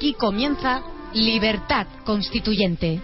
[0.00, 0.82] Aquí comienza
[1.12, 3.02] Libertad Constituyente.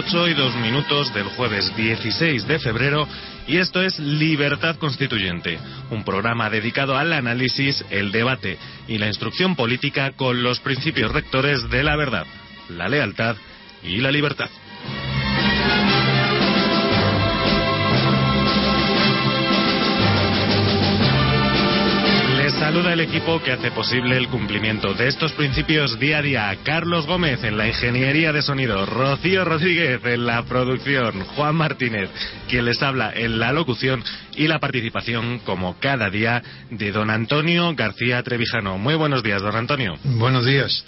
[0.00, 3.06] 8 y 2 minutos del jueves 16 de febrero
[3.46, 5.58] y esto es Libertad Constituyente,
[5.90, 8.56] un programa dedicado al análisis, el debate
[8.88, 12.24] y la instrucción política con los principios rectores de la verdad,
[12.70, 13.36] la lealtad
[13.82, 14.48] y la libertad.
[22.70, 26.56] Saluda el equipo que hace posible el cumplimiento de estos principios día a día.
[26.62, 32.08] Carlos Gómez en la ingeniería de sonido, Rocío Rodríguez en la producción, Juan Martínez,
[32.48, 34.04] quien les habla en la locución
[34.36, 38.78] y la participación, como cada día, de don Antonio García Trevijano.
[38.78, 39.96] Muy buenos días, don Antonio.
[40.04, 40.84] Buenos días.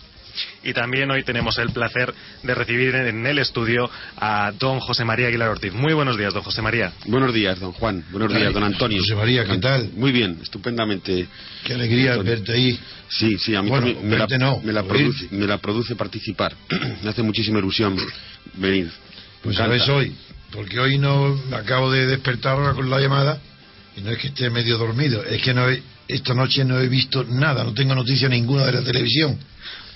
[0.65, 2.13] Y también hoy tenemos el placer
[2.43, 5.73] de recibir en el estudio a don José María Aguilar Ortiz.
[5.73, 6.93] Muy buenos días, don José María.
[7.07, 8.05] Buenos días, don Juan.
[8.11, 8.99] Buenos días, don Antonio.
[9.01, 9.91] José María, ¿qué tal?
[9.95, 11.27] Muy bien, estupendamente.
[11.65, 12.33] Qué alegría Antonio.
[12.33, 12.79] verte ahí.
[13.09, 15.97] Sí, sí, a mí Bueno, también me la, no, me, la produce, me la produce
[15.97, 16.55] participar.
[17.03, 17.97] me hace muchísima ilusión
[18.55, 18.91] venir.
[19.43, 20.15] Pues sabes hoy,
[20.53, 23.39] porque hoy no me acabo de despertar ahora con la llamada
[23.97, 26.89] y no es que esté medio dormido, es que no he- esta noche no he
[26.89, 29.39] visto nada, no tengo noticia ninguna de la televisión.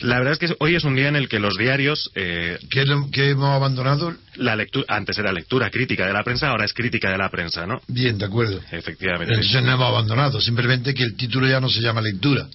[0.00, 2.84] La verdad es que hoy es un día en el que los diarios eh, ¿Qué,
[2.84, 4.14] lo que hemos abandonado?
[4.36, 7.66] la lectura, antes era lectura crítica de la prensa, ahora es crítica de la prensa,
[7.66, 7.80] ¿no?
[7.88, 8.60] Bien, de acuerdo.
[8.70, 9.32] Efectivamente.
[9.34, 12.46] Entonces no hemos abandonado, simplemente que el título ya no se llama lectura.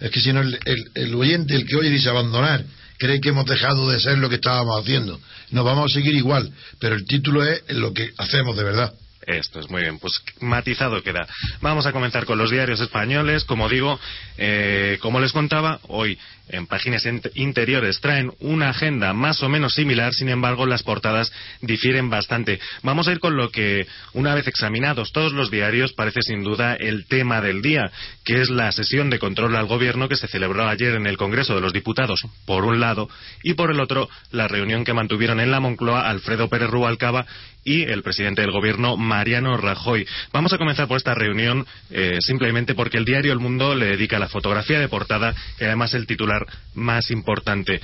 [0.00, 2.64] Es que si no, el, el- el oyente, el que oye dice abandonar,
[2.98, 5.20] cree que hemos dejado de ser lo que estábamos haciendo.
[5.52, 8.92] Nos vamos a seguir igual, pero el título es lo que hacemos de verdad.
[9.38, 11.26] Esto es muy bien, pues matizado queda.
[11.60, 13.44] Vamos a comenzar con los diarios españoles.
[13.44, 13.98] Como digo,
[14.38, 16.18] eh, como les contaba, hoy
[16.50, 21.32] en páginas int- interiores traen una agenda más o menos similar, sin embargo las portadas
[21.60, 22.60] difieren bastante.
[22.82, 26.74] Vamos a ir con lo que, una vez examinados todos los diarios, parece sin duda
[26.74, 27.90] el tema del día,
[28.24, 31.54] que es la sesión de control al gobierno que se celebró ayer en el Congreso
[31.54, 33.08] de los Diputados, por un lado,
[33.42, 37.26] y por el otro, la reunión que mantuvieron en la Moncloa Alfredo Pérez Rubalcaba
[37.62, 40.06] y el presidente del gobierno Mariano Rajoy.
[40.32, 44.18] Vamos a comenzar por esta reunión eh, simplemente porque el diario El Mundo le dedica
[44.18, 46.39] la fotografía de portada y además el titular
[46.74, 47.80] más importante.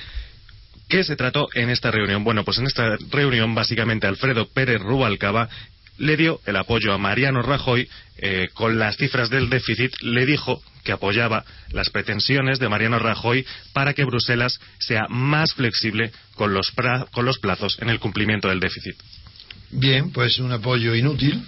[0.89, 2.23] ¿Qué se trató en esta reunión?
[2.23, 5.49] Bueno, pues en esta reunión básicamente Alfredo Pérez Rubalcaba
[5.97, 7.89] le dio el apoyo a Mariano Rajoy
[8.19, 13.45] eh, con las cifras del déficit, le dijo que apoyaba las pretensiones de Mariano Rajoy
[13.73, 18.47] para que Bruselas sea más flexible con los, pra- con los plazos en el cumplimiento
[18.47, 18.95] del déficit.
[19.71, 21.43] Bien, pues un apoyo inútil.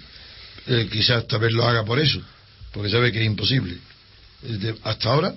[0.66, 2.20] Eh, quizás tal vez lo haga por eso,
[2.72, 3.78] porque sabe que es imposible.
[4.82, 5.34] Hasta ahora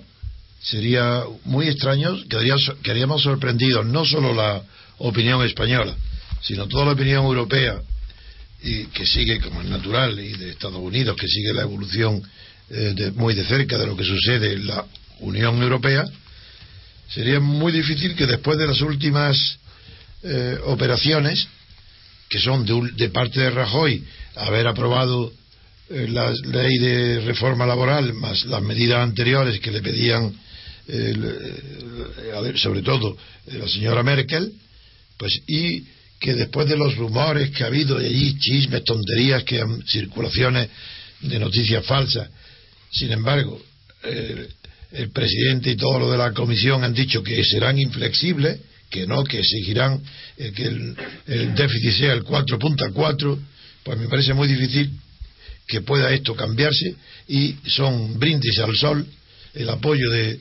[0.64, 4.62] sería muy extraño, quedaría- quedaríamos sorprendidos, no solo la
[4.98, 5.94] opinión española,
[6.42, 7.80] sino toda la opinión europea,
[8.62, 12.22] y que sigue como es natural, y de Estados Unidos, que sigue la evolución
[12.70, 14.84] eh, muy de cerca de lo que sucede en la
[15.20, 16.04] Unión Europea,
[17.10, 19.58] sería muy difícil que después de las últimas
[20.22, 21.46] eh, operaciones,
[22.30, 24.02] que son de, de parte de Rajoy
[24.36, 25.30] haber aprobado
[25.90, 30.34] eh, la ley de reforma laboral más las medidas anteriores que le pedían
[30.86, 33.16] eh, sobre todo
[33.46, 34.52] la señora Merkel
[35.16, 35.84] pues y
[36.20, 40.68] que después de los rumores que ha habido y allí chismes, tonterías, que han, circulaciones
[41.20, 42.28] de noticias falsas,
[42.90, 43.60] sin embargo,
[44.94, 48.60] el presidente y todo lo de la comisión han dicho que serán inflexibles,
[48.90, 50.00] que no, que exigirán
[50.38, 53.38] eh, que el, déficit sea el 4.4,
[53.82, 54.92] pues me parece muy difícil
[55.66, 56.94] que pueda esto cambiarse
[57.26, 59.04] y son brindis al sol
[59.54, 60.38] el apoyo de,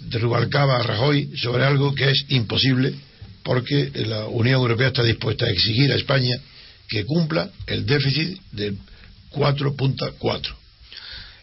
[0.00, 2.94] de Rubalcaba a Rajoy sobre algo que es imposible
[3.42, 6.36] porque la Unión Europea está dispuesta a exigir a España
[6.88, 8.76] que cumpla el déficit del
[9.32, 10.54] 4.4.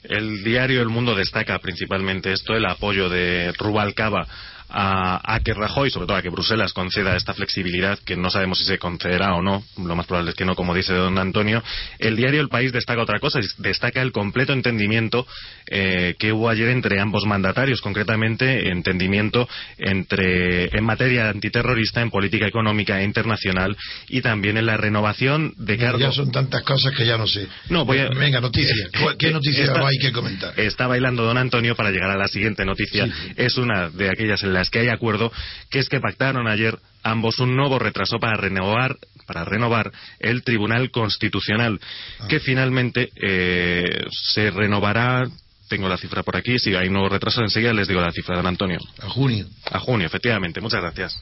[0.04, 4.28] El diario El Mundo destaca principalmente esto, el apoyo de Rubalcaba
[4.70, 8.66] a, que Rajoy, sobre todo a que Bruselas conceda esta flexibilidad, que no sabemos si
[8.66, 11.64] se concederá o no, lo más probable es que no, como dice don Antonio.
[12.00, 15.26] El diario El País destaca otra cosa, destaca el completo entendimiento
[15.68, 19.48] eh, que hubo ayer entre ambos mandatarios, concretamente entendimiento
[19.78, 23.78] entre en materia antiterrorista, en política económica e internacional
[24.10, 26.02] y también en la renovación de cargos.
[26.02, 27.48] Ya son tantas cosas que ya no sé.
[27.70, 28.10] No, voy a...
[28.10, 28.74] Venga, noticia.
[29.18, 30.60] ¿Qué noticia hay que comentar?
[30.60, 33.08] Está bailando don Antonio para llegar a la siguiente noticia.
[33.36, 35.32] Es una de aquellas en las que hay acuerdo,
[35.70, 40.90] que es que pactaron ayer ambos un nuevo retraso para renovar para renovar el Tribunal
[40.90, 41.82] Constitucional,
[42.20, 42.28] ah.
[42.30, 45.28] que finalmente eh, se renovará
[45.68, 48.48] tengo la cifra por aquí, si hay nuevo retraso enseguida les digo la cifra, don
[48.48, 48.80] Antonio.
[49.02, 49.46] A junio.
[49.70, 50.62] A junio, efectivamente.
[50.62, 51.22] Muchas gracias.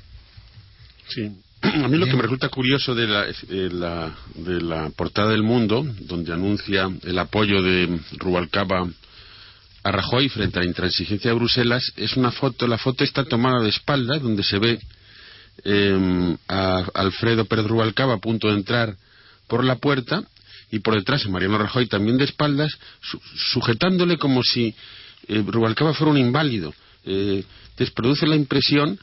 [1.08, 1.32] Sí.
[1.62, 5.44] A mí lo que me resulta curioso de la, de la, de la portada del
[5.44, 8.88] Mundo, donde anuncia el apoyo de Rubalcaba
[9.86, 13.62] a Rajoy frente a la intransigencia de Bruselas es una foto, la foto está tomada
[13.62, 14.80] de espaldas, donde se ve
[15.64, 18.96] em, a Alfredo Pérez Rubalcaba a punto de entrar
[19.48, 20.24] por la puerta
[20.72, 22.76] y por detrás a Mariano Rajoy también de espaldas,
[23.36, 24.74] sujetándole como si
[25.28, 26.74] eh, Rubalcaba fuera un inválido.
[27.06, 27.44] Eh,
[27.78, 29.00] les produce la impresión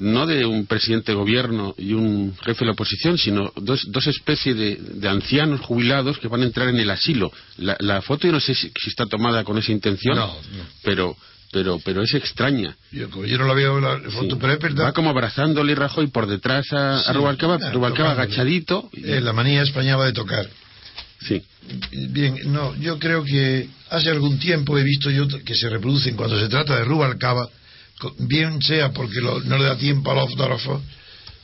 [0.00, 4.06] no de un presidente de gobierno y un jefe de la oposición, sino dos, dos
[4.06, 7.32] especies de, ancianos jubilados que van a entrar en el asilo.
[7.56, 10.18] La, foto yo no sé si, está tomada con esa intención,
[10.82, 11.16] pero
[11.50, 12.76] pero pero es extraña.
[12.92, 14.86] Yo, no la veo la foto, pero es verdad.
[14.86, 18.90] Va como abrazándole Rajoy por detrás a, Rubalcaba, Rubalcaba agachadito.
[18.92, 20.48] la manía española de tocar.
[21.20, 21.42] Sí.
[22.10, 26.38] Bien, no, yo creo que hace algún tiempo he visto yo que se reproducen cuando
[26.38, 27.48] se trata de Rubalcaba
[28.18, 30.82] bien sea porque no le da tiempo al fotógrafo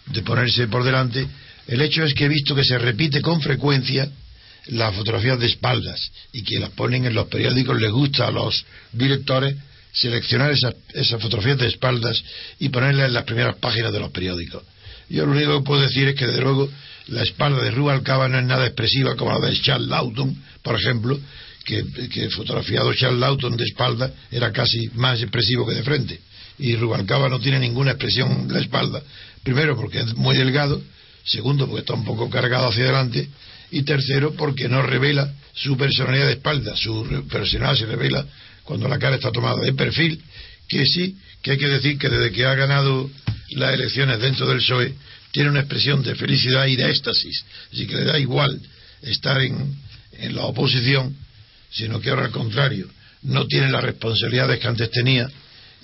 [0.07, 1.27] de ponerse por delante,
[1.67, 4.09] el hecho es que he visto que se repite con frecuencia
[4.67, 6.01] las fotografías de espaldas
[6.33, 9.57] y que las ponen en los periódicos, les gusta a los directores
[9.93, 12.23] seleccionar esas, esas fotografías de espaldas
[12.59, 14.63] y ponerlas en las primeras páginas de los periódicos.
[15.09, 16.69] Yo lo único que puedo decir es que, de luego,
[17.09, 21.21] la espalda de Rubalcaba no es nada expresiva como la de Charles Lawton, por ejemplo,
[21.65, 26.21] que, que fotografiado Charles Lawton de espalda era casi más expresivo que de frente
[26.59, 29.03] y Rubalcaba no tiene ninguna expresión en la espalda.
[29.43, 30.81] Primero, porque es muy delgado.
[31.25, 33.29] Segundo, porque está un poco cargado hacia adelante.
[33.71, 36.77] Y tercero, porque no revela su personalidad de espalda.
[36.77, 38.25] Su personalidad se revela
[38.63, 40.23] cuando la cara está tomada de perfil.
[40.69, 43.11] Que sí, que hay que decir que desde que ha ganado
[43.51, 44.95] las elecciones dentro del PSOE,
[45.33, 47.45] tiene una expresión de felicidad y de éxtasis.
[47.73, 48.61] Así que le da igual
[49.03, 49.75] estar en,
[50.13, 51.17] en la oposición,
[51.71, 52.89] sino que ahora al contrario,
[53.23, 55.29] no tiene las responsabilidades que antes tenía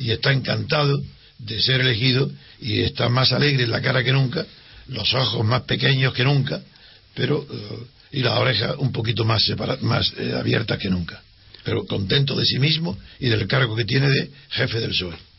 [0.00, 1.00] y está encantado
[1.38, 2.30] de ser elegido
[2.60, 4.46] y está más alegre en la cara que nunca,
[4.88, 6.60] los ojos más pequeños que nunca,
[7.14, 9.42] pero eh, y las orejas un poquito más
[9.82, 11.22] más eh, abiertas que nunca,
[11.64, 15.29] pero contento de sí mismo y del cargo que tiene de jefe del PSOE.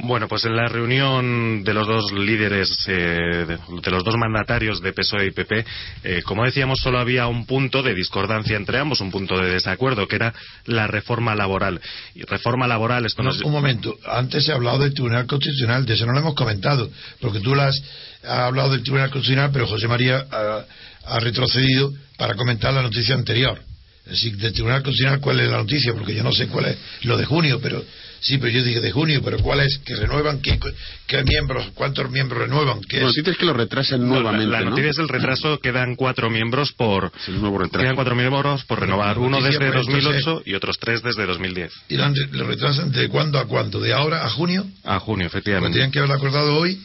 [0.00, 4.92] Bueno, pues en la reunión de los dos líderes, eh, de, los dos mandatarios de
[4.92, 5.64] PSOE y PP,
[6.04, 10.06] eh, como decíamos, solo había un punto de discordancia entre ambos, un punto de desacuerdo,
[10.06, 10.32] que era
[10.66, 11.80] la reforma laboral.
[12.14, 16.06] Y reforma laboral es Un momento, antes se ha hablado del Tribunal Constitucional, de eso
[16.06, 16.88] no lo hemos comentado,
[17.20, 17.76] porque tú has,
[18.22, 20.64] has hablado del Tribunal Constitucional, pero José María ha,
[21.06, 23.60] ha retrocedido para comentar la noticia anterior.
[24.04, 25.92] Es decir, del Tribunal Constitucional, ¿cuál es la noticia?
[25.92, 27.84] Porque yo no sé cuál es lo de junio, pero
[28.20, 29.78] Sí, pero yo dije de junio, pero ¿cuál es?
[29.78, 30.40] ¿Que renuevan?
[30.40, 30.58] ¿Qué,
[31.06, 31.70] qué miembros?
[31.74, 32.80] ¿Cuántos miembros renuevan?
[32.82, 33.16] ¿Qué es?
[33.16, 34.46] es que lo retrasan nuevamente.
[34.46, 37.12] La, noticia es el retraso, quedan cuatro miembros por.
[37.12, 39.18] Quedan cuatro miembros por renovar.
[39.18, 41.72] Uno desde 2008 y otros tres desde 2010.
[41.88, 43.80] ¿Y lo retrasan de cuándo a cuándo?
[43.80, 44.66] ¿De ahora a junio?
[44.84, 45.74] A junio, efectivamente.
[45.74, 46.80] ¿Tenían que haberlo acordado hoy?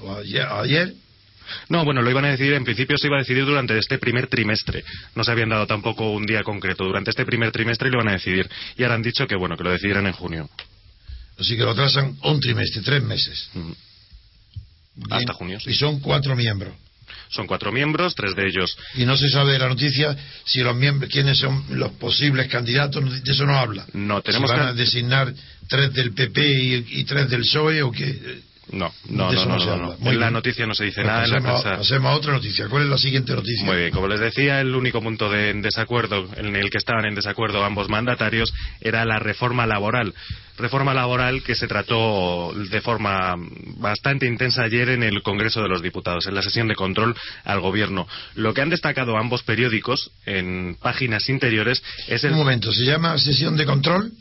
[0.00, 0.46] ¿O ayer?
[0.46, 0.94] ayer?
[1.68, 4.26] No, bueno, lo iban a decidir, en principio se iba a decidir durante este primer
[4.26, 4.84] trimestre.
[5.14, 6.84] No se habían dado tampoco un día concreto.
[6.84, 8.48] Durante este primer trimestre lo van a decidir.
[8.76, 10.48] Y ahora han dicho que, bueno, que lo decidirán en junio.
[11.38, 13.50] Así que lo atrasan un trimestre, tres meses.
[15.10, 15.58] Hasta junio.
[15.66, 16.74] Y son cuatro miembros.
[17.30, 18.76] Son cuatro miembros, tres de ellos.
[18.94, 23.22] Y no se sabe de la noticia si los miembros, quiénes son los posibles candidatos,
[23.22, 23.86] de eso no habla.
[23.92, 25.34] No, tenemos si van que- a designar
[25.68, 28.40] tres del PP y, y tres del PSOE o qué.
[28.70, 31.76] No, no, no, no, no En la noticia no se dice nada en la prensa.
[31.78, 32.68] pasemos a otra noticia.
[32.68, 33.64] ¿Cuál es la siguiente noticia?
[33.64, 37.06] Muy bien, como les decía, el único punto de en desacuerdo en el que estaban
[37.06, 40.14] en desacuerdo ambos mandatarios era la reforma laboral.
[40.58, 43.36] Reforma laboral que se trató de forma
[43.76, 47.60] bastante intensa ayer en el Congreso de los Diputados, en la sesión de control al
[47.60, 48.06] Gobierno.
[48.34, 52.32] Lo que han destacado ambos periódicos en páginas interiores es el.
[52.32, 54.12] Un momento, ¿se llama sesión de control?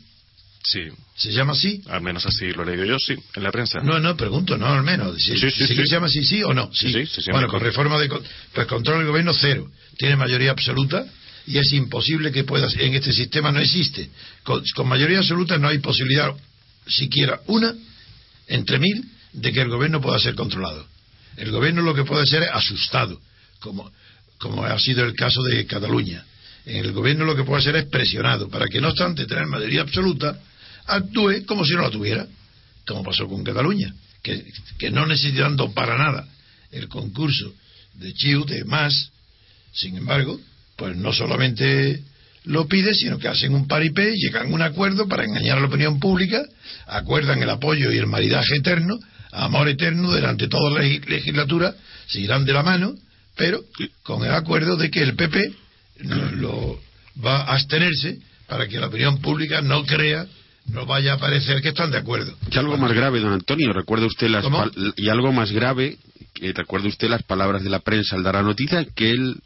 [0.69, 0.81] Sí,
[1.15, 1.81] ¿Se llama así?
[1.87, 3.79] al menos así lo he leído yo, sí, en la prensa.
[3.79, 5.15] No, no, pregunto, no, al menos.
[5.15, 5.75] Si, Sí, sí, si sí.
[5.75, 6.69] se llama así, sí o no.
[6.73, 8.09] Sí, sí, sesión bueno, con reforma de.
[8.09, 9.71] Pues control del gobierno cero.
[9.97, 11.05] Tiene mayoría absoluta
[11.45, 12.67] y es imposible que pueda.
[12.79, 14.09] En este sistema no existe.
[14.43, 16.33] Con, con mayoría absoluta no hay posibilidad,
[16.85, 17.73] siquiera una,
[18.47, 20.85] entre mil, de que el gobierno pueda ser controlado.
[21.37, 23.21] El gobierno lo que puede ser es asustado,
[23.59, 23.89] como,
[24.37, 26.25] como ha sido el caso de Cataluña.
[26.65, 29.81] En el gobierno lo que puede ser es presionado para que, no obstante tener mayoría
[29.81, 30.37] absoluta,
[30.87, 32.25] actúe como si no la tuviera,
[32.85, 36.27] como pasó con Cataluña, que, no necesitando para nada
[36.71, 37.53] el concurso
[37.95, 39.09] de Chiu, de más,
[39.73, 40.39] sin embargo,
[40.75, 42.01] pues no solamente
[42.43, 45.67] lo pide, sino que hacen un paripé, llegan a un acuerdo para engañar a la
[45.67, 46.43] opinión pública,
[46.87, 48.97] acuerdan el apoyo y el maridaje eterno,
[49.31, 51.75] amor eterno durante toda la legi- legislatura,
[52.07, 52.95] se irán de la mano,
[53.35, 53.61] pero
[54.03, 55.53] con el acuerdo de que el PP
[56.35, 56.79] lo
[57.23, 60.25] va a abstenerse para que la opinión pública no crea,
[60.67, 62.33] no vaya a parecer que están de acuerdo.
[62.51, 64.45] Y algo más grave, don Antonio, recuerda usted las
[64.95, 65.97] y algo más grave,
[66.33, 69.37] que recuerda usted las palabras de la prensa al dar la noticia que él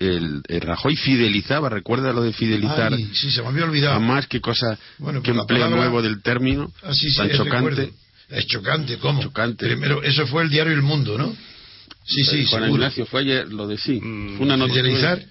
[0.00, 3.94] el, el Rajoy fidelizaba, recuerda lo de fidelizar Ay, sí, se me había olvidado.
[3.94, 7.36] jamás qué cosa Bueno, que la empleo palabra- nuevo del término Así sí, tan es
[7.36, 7.92] chocante recuerdo.
[8.30, 9.22] Es chocante, ¿cómo?
[9.22, 9.66] Chocante.
[9.66, 11.32] Primero, eso fue el diario El Mundo, ¿no?
[12.04, 12.82] Sí, sí, Juan seguro.
[12.82, 15.22] Ignacio fue ayer lo de sí Mm, fue una noticia Fidelizar,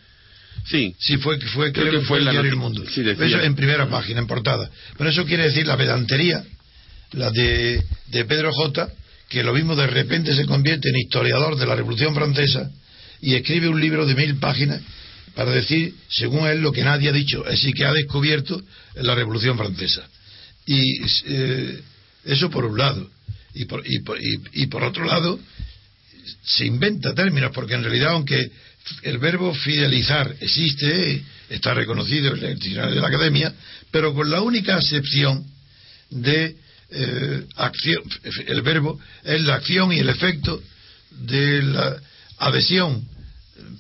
[0.66, 2.84] sí sí, fue, fue Creo creo, que fue el diario El Mundo.
[2.90, 3.02] sí.
[3.02, 4.70] Eso en primera página, en portada.
[4.98, 6.44] Pero eso quiere decir la pedantería,
[7.12, 8.90] la de, de Pedro J.,
[9.30, 12.70] que lo mismo de repente se convierte en historiador de la Revolución Francesa
[13.22, 14.82] y escribe un libro de mil páginas
[15.36, 18.62] para decir, según él, lo que nadie ha dicho, es decir, que ha descubierto
[18.96, 20.08] la Revolución Francesa.
[20.68, 21.82] Y eh,
[22.26, 23.10] eso por un lado.
[23.56, 25.40] Y por, y, por, y- y por otro lado,
[26.44, 28.50] se inventa términos, porque en realidad, aunque
[29.04, 33.54] el verbo fidelizar existe, está reconocido en el diccionario de la academia,
[33.92, 35.46] pero con la única excepción
[36.10, 36.56] de
[36.90, 38.04] eh, acción,
[38.46, 40.62] el verbo es la acción y el efecto
[41.12, 41.96] de la
[42.40, 43.08] adhesión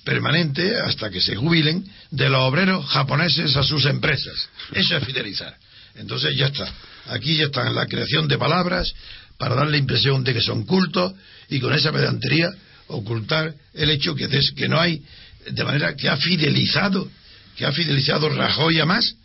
[0.04, 4.50] permanente hasta que se jubilen de los obreros japoneses a sus empresas.
[4.74, 5.56] Eso es fidelizar.
[5.96, 6.72] Entonces ya está.
[7.08, 8.94] Aquí ya está la creación de palabras
[9.38, 11.14] para dar la impresión de que son cultos
[11.50, 12.50] y con esa pedantería
[12.88, 15.02] ocultar el hecho que, des- que no hay,
[15.50, 17.10] de manera que ha fidelizado,
[17.56, 19.16] que ha fidelizado Rajoy a más.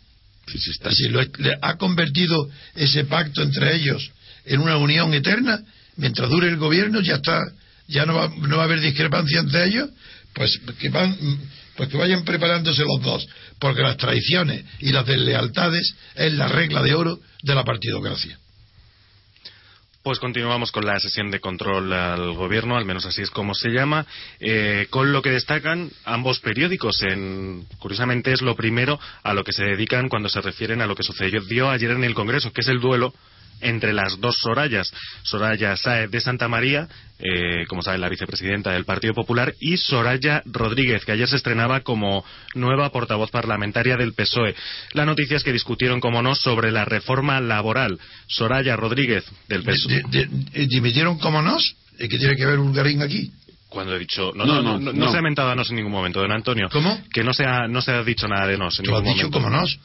[0.47, 4.11] Sí, sí, está- Es decir, lo- le ha convertido ese pacto entre ellos
[4.45, 5.59] en una unión eterna.
[5.97, 7.43] Mientras dure el gobierno, ya está,
[7.87, 9.89] ya no va, no va a haber discrepancia entre ellos.
[10.33, 11.17] Pues que van,
[11.75, 13.27] pues que vayan preparándose los dos,
[13.59, 18.37] porque las traiciones y las deslealtades es la regla de oro de la partidocracia.
[20.01, 23.69] Pues continuamos con la sesión de control al gobierno, al menos así es como se
[23.69, 24.05] llama,
[24.39, 27.03] eh, con lo que destacan ambos periódicos.
[27.03, 30.95] En, curiosamente es lo primero a lo que se dedican cuando se refieren a lo
[30.95, 33.13] que sucedió ayer en el Congreso, que es el duelo
[33.61, 34.91] entre las dos Sorayas.
[35.23, 36.87] Soraya Sáez de Santa María,
[37.19, 41.81] eh, como saben, la vicepresidenta del Partido Popular, y Soraya Rodríguez, que ayer se estrenaba
[41.81, 42.23] como
[42.55, 44.55] nueva portavoz parlamentaria del PSOE.
[44.93, 47.99] La noticia es que discutieron, como no, sobre la reforma laboral.
[48.27, 50.03] Soraya Rodríguez, del PSOE.
[50.09, 51.75] De- de- de- ¿Dimitieron como nos?
[51.99, 53.31] ¿Y qué tiene que ver Bulgarín aquí?
[53.67, 54.31] Cuando he dicho.
[54.33, 55.11] No, No, no, no, no, no no.
[55.11, 56.69] se ha mentado a nos en ningún momento, don Antonio.
[56.71, 56.99] ¿Cómo?
[57.13, 59.15] Que no se ha, no se ha dicho nada de nos en Tú has ningún
[59.15, 59.47] dicho momento.
[59.49, 59.79] como nos.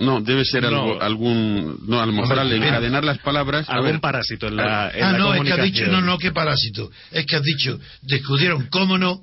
[0.00, 0.68] No debe ser No.
[0.68, 4.56] algo algún no a lo mejor al encadenar las palabras a Algún ver, parásito en
[4.56, 6.90] la, en Ah, la no, es que has dicho, no, no, qué parásito.
[7.12, 9.22] Es que has dicho, discutieron, cómo no,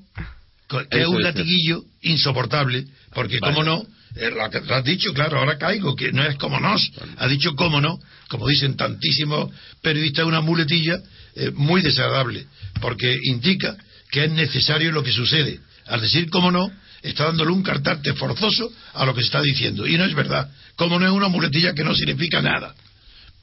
[0.69, 1.23] que es un es.
[1.23, 3.53] latiguillo insoportable, porque Vale.
[3.53, 3.83] cómo no,
[4.15, 7.27] eh, lo que lo has dicho, claro, ahora caigo, que no es como nos, ha
[7.27, 10.99] dicho cómo no, como dicen tantísimos periodistas, una muletilla
[11.35, 12.45] eh, muy desagradable,
[12.81, 13.75] porque indica
[14.11, 15.59] que es necesario lo que sucede.
[15.85, 16.69] Al decir cómo no,
[17.01, 20.49] está dándole un cartarte forzoso a lo que está diciendo, y no es verdad.
[20.75, 22.73] Cómo no es una muletilla que no significa nada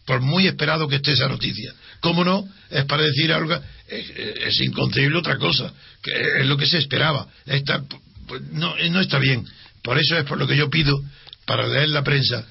[0.07, 1.73] por muy esperado que esté esa noticia.
[2.01, 2.47] ¿Cómo no?
[2.71, 3.55] Es para decir algo,
[3.89, 4.11] es,
[4.47, 7.27] es inconcebible otra cosa, que es lo que se esperaba.
[7.47, 7.83] Esta,
[8.27, 9.47] pues, no, no está bien.
[9.83, 11.03] Por eso es por lo que yo pido,
[11.47, 12.45] para leer la prensa,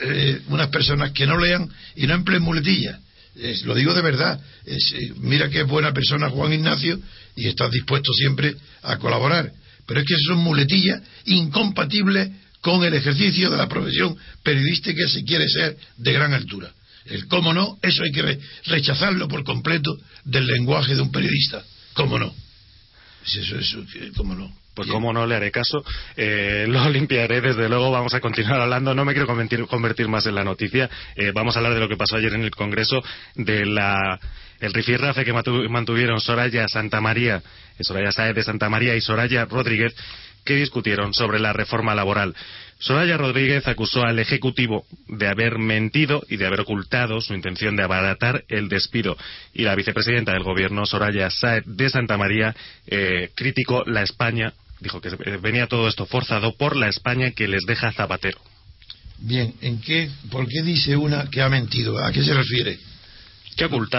[0.00, 2.98] eh, unas personas que no lean y no empleen muletillas,
[3.36, 4.40] Es- lo digo de verdad.
[4.66, 6.98] Es, eh, mira qué buena persona Juan Ignacio
[7.36, 9.52] y estás dispuesto siempre a colaborar.
[9.88, 12.30] Pero es que son muletillas incompatibles
[12.60, 16.70] con el ejercicio de la profesión periodística que se quiere ser de gran altura.
[17.06, 21.62] El cómo no, eso hay que re- rechazarlo por completo del lenguaje de un periodista.
[21.94, 22.34] ¿Cómo no?
[23.24, 23.82] Si eso, eso,
[24.14, 24.52] ¿cómo no?
[24.74, 25.82] Pues como no le haré caso,
[26.16, 30.26] eh, lo limpiaré, desde luego vamos a continuar hablando, no me quiero convertir, convertir más
[30.26, 33.02] en la noticia, Eh, vamos a hablar de lo que pasó ayer en el Congreso,
[33.34, 34.20] de la
[34.60, 37.42] el rifirrafe que mantuvieron Soraya Santamaría,
[37.78, 39.94] eh, Soraya Sáez de Santa María y Soraya Rodríguez,
[40.44, 42.34] que discutieron sobre la reforma laboral.
[42.80, 47.82] Soraya Rodríguez acusó al Ejecutivo de haber mentido y de haber ocultado su intención de
[47.82, 49.16] abaratar el despido.
[49.52, 52.54] Y la vicepresidenta del Gobierno, Soraya Sáez de Santa María,
[52.86, 57.48] eh, criticó la España, dijo que eh, venía todo esto forzado por la España que
[57.48, 58.38] les deja Zapatero.
[59.18, 61.98] Bien, ¿en qué, ¿por qué dice una que ha mentido?
[61.98, 62.78] ¿A qué se refiere?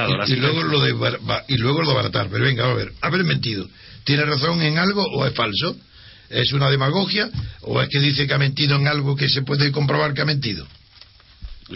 [0.09, 2.27] Y, y luego lo de bar- y luego lo de abaratar.
[2.31, 3.67] Pero venga, a ver, haber mentido.
[4.03, 5.75] ¿Tiene razón en algo o es falso?
[6.29, 7.29] ¿Es una demagogia
[7.61, 10.25] o es que dice que ha mentido en algo que se puede comprobar que ha
[10.25, 10.67] mentido?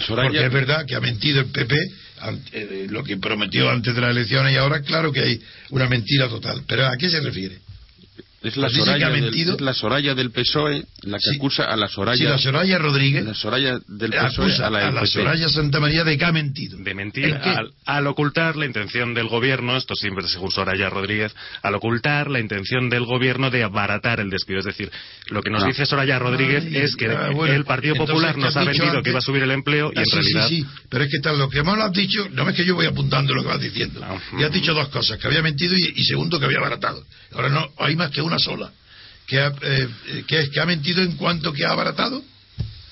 [0.07, 1.75] Soraya- Porque es verdad que ha mentido el PP
[2.21, 5.87] ante- eh, lo que prometió antes de las elecciones y ahora claro que hay una
[5.87, 6.63] mentira total.
[6.67, 7.59] Pero ¿a qué se refiere?
[8.43, 11.17] Es la Pues dice que Soraya ha del, es la Soraya del PSOE E, la
[11.17, 11.35] que Sí.
[11.37, 14.87] acusa a la Soraya Si la Soraya Rodríguez la Soraya del PSOE acusa a la,
[14.87, 15.07] a la PP.
[15.07, 16.77] Soraya Santa María de que ha mentido.
[16.77, 21.33] de ¿En mentir al, al ocultar la intención del gobierno, esto siempre según Soraya Rodríguez,
[21.61, 24.59] al ocultar la intención del gobierno de abaratar el despido.
[24.59, 24.91] Es decir,
[25.29, 25.67] lo que nos Ah.
[25.67, 28.85] dice Soraya Rodríguez Ay, es que ah, bueno, el Partido Popular ¿qué nos ha vendido
[28.89, 29.03] antes?
[29.03, 31.11] que iba a subir el empleo y Ah, en sí, realidad sí, sí, pero es
[31.11, 33.41] que tal, lo que más lo has dicho, no es que yo voy apuntando lo
[33.41, 34.01] que vas diciendo.
[34.03, 37.03] Ah, Y has dicho dos cosas, que había mentido y, y segundo que había abaratado.
[37.33, 38.71] Ahora no, hay más que una sola.
[39.27, 42.21] Que ha, eh, eh, que ha mentido en cuanto que ha abaratado,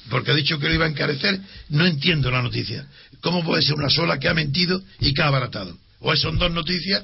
[0.09, 1.39] porque ha dicho que lo iba a encarecer.
[1.69, 2.85] No entiendo la noticia.
[3.21, 5.77] ¿Cómo puede ser una sola que ha mentido y que ha abaratado?
[5.99, 7.03] ¿O son dos noticias?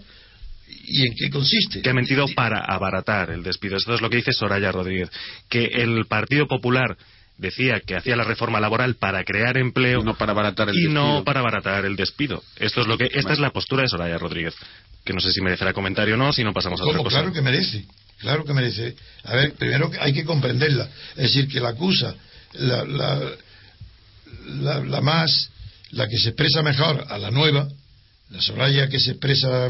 [0.70, 1.82] ¿Y en qué consiste?
[1.82, 3.77] que ha mentido para abaratar el despido.
[3.77, 5.10] Esto es lo que dice Soraya Rodríguez.
[5.50, 6.98] Que el Partido Popular
[7.38, 10.88] decía que hacía la reforma laboral para crear empleo Y no para abaratar el y
[10.88, 11.23] no despido.
[11.23, 12.43] para abaratar el despido.
[12.58, 14.56] Esto es lo que esta es la postura de Soraya Rodríguez,
[15.06, 17.04] que no sé si merecerá comentario o no, si no pasamos a otra.
[17.04, 17.86] Claro que merece,
[18.19, 18.95] claro que merece.
[19.23, 20.89] A ver, primero que hay que comprenderla.
[21.15, 22.15] Es decir, que la acusa,
[22.53, 23.32] la, la,
[24.47, 25.49] la, la más,
[25.91, 27.67] la que se expresa mejor a la nueva,
[28.30, 29.69] la Soraya que se expresa.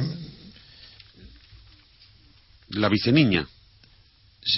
[2.69, 3.47] la viceniña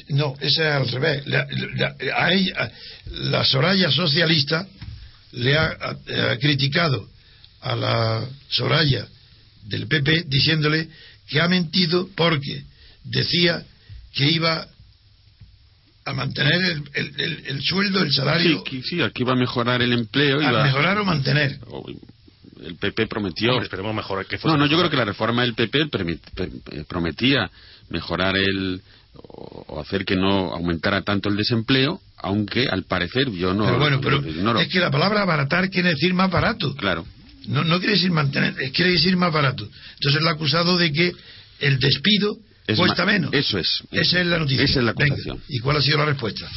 [0.10, 1.26] No, esa es al revés.
[1.28, 2.72] La, la- a ella,
[3.08, 4.68] la Soraya socialista
[5.32, 7.10] le ha, ha- ha criticado
[7.62, 9.08] a la Soraya
[9.64, 10.88] del PP diciéndole
[11.28, 12.64] que ha mentido porque
[13.04, 13.64] decía
[14.14, 14.68] que iba
[16.06, 19.36] a mantener el, el- el- el sueldo, el sí, salario, que- sí, aquí va a
[19.36, 21.60] mejorar el empleo a mejorar o mantener.
[21.68, 21.86] o-
[22.62, 25.54] el PP prometió Hombre, esperemos mejor que no no yo creo que la reforma del
[25.54, 27.50] PP eh, prometía
[27.90, 28.82] mejorar el
[29.14, 33.96] o hacer que no aumentara tanto el desempleo aunque al parecer yo no pero bueno,
[33.98, 34.60] lo- pero lo ignoro.
[34.60, 36.76] es que la palabra abaratar quiere decir más barato.
[36.76, 37.06] claro
[37.48, 39.68] No, no quiere decir mantener, quiere decir más barato.
[39.94, 41.14] Entonces le ha acusado de que
[41.62, 42.38] el despido
[42.72, 43.34] Es cuesta menos.
[43.34, 44.64] eso es Esa es la noticia.
[44.66, 46.48] esa es la Venga, acusación ¿Y cuál ha sido la respuesta?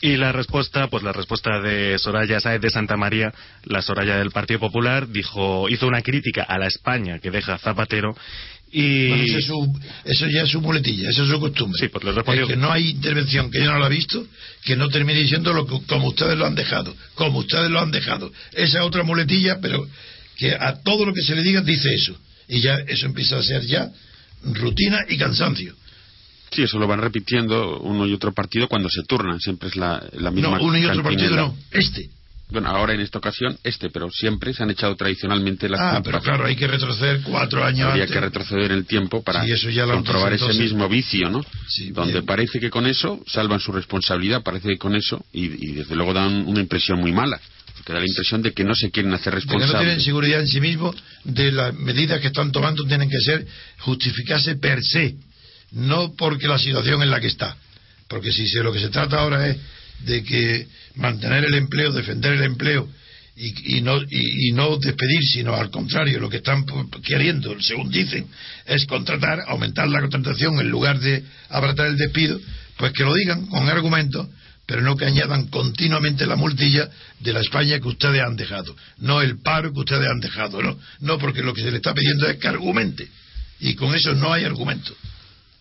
[0.00, 3.32] Y la respuesta, pues la respuesta de Soraya Sáez de Santa María,
[3.64, 8.14] la Soraya del Partido Popular, dijo, hizo una crítica a la España que deja Zapatero
[8.70, 11.78] y Bueno, eso, es su- eso ya es su muletilla, eso es su costumbre.
[11.80, 14.26] Sí, pues respondido- Es que no hay intervención que yo no la he visto
[14.64, 17.92] que no termine diciendo lo que- como ustedes lo han dejado, como ustedes lo han
[17.92, 18.30] dejado.
[18.52, 19.86] Esa es otra muletilla, pero
[20.36, 22.14] que a todo lo que se le diga dice eso.
[22.48, 23.88] Y ya eso empieza a ser ya
[24.52, 25.74] rutina y cansancio.
[26.50, 30.02] sí eso lo van repitiendo uno y otro partido cuando se turnan siempre es la,
[30.12, 32.08] la misma No, uno y otro partido no, este.
[32.50, 36.20] bueno ahora en esta ocasión este pero siempre se han echado tradicionalmente las Ah, pero
[36.20, 38.14] claro, hay que retroceder cuatro años habría antes.
[38.14, 41.40] que retroceder el tiempo para Sí, eso ya comprobar entonces- ese mismo vicio, ¿no?
[41.68, 42.26] Sí, Donde bien.
[42.26, 46.12] parece que con eso salvan su responsabilidad, parece que con eso, y, y desde luego
[46.12, 47.40] dan una impresión muy mala,
[47.84, 50.04] porque da la impresión de que no se quieren hacer de que no tienen responsables.
[50.04, 53.46] seguridad en sí mismos de las medidas que están tomando tienen que ser
[53.80, 55.14] justificarse per se
[55.72, 57.56] no porque la situación en la que está
[58.08, 59.56] porque si se- lo que se trata ahora es
[60.00, 62.88] de que mantener el empleo defender el empleo
[63.36, 66.64] y, y no y, y no despedir sino al contrario lo que están
[67.02, 68.26] queriendo según dicen
[68.66, 72.40] es contratar aumentar la contratación en lugar de abaratar el despido
[72.76, 74.28] pues que lo digan con argumentos
[74.66, 76.88] pero no que añadan continuamente la multilla
[77.20, 80.78] de la España que ustedes han dejado, no el paro que ustedes han dejado, no,
[81.00, 83.08] no porque lo que se le está pidiendo es que argumente
[83.60, 84.94] y con eso no hay argumento.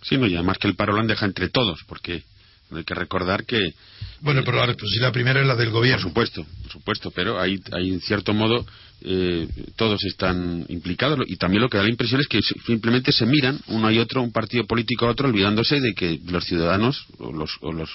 [0.02, 2.24] Sí, no, y además que el paro lo han dejado entre todos, porque
[2.72, 3.74] hay que recordar que
[4.22, 6.02] Bueno, pero la responsabilidad primera es la del gobierno.
[6.02, 8.66] Por supuesto, por supuesto, pero hay, hay en cierto modo
[9.02, 13.26] eh, todos están implicados y también lo que da la impresión es que simplemente se
[13.26, 17.32] miran uno y otro, un partido político a otro, olvidándose de que los ciudadanos o
[17.32, 17.89] los, o los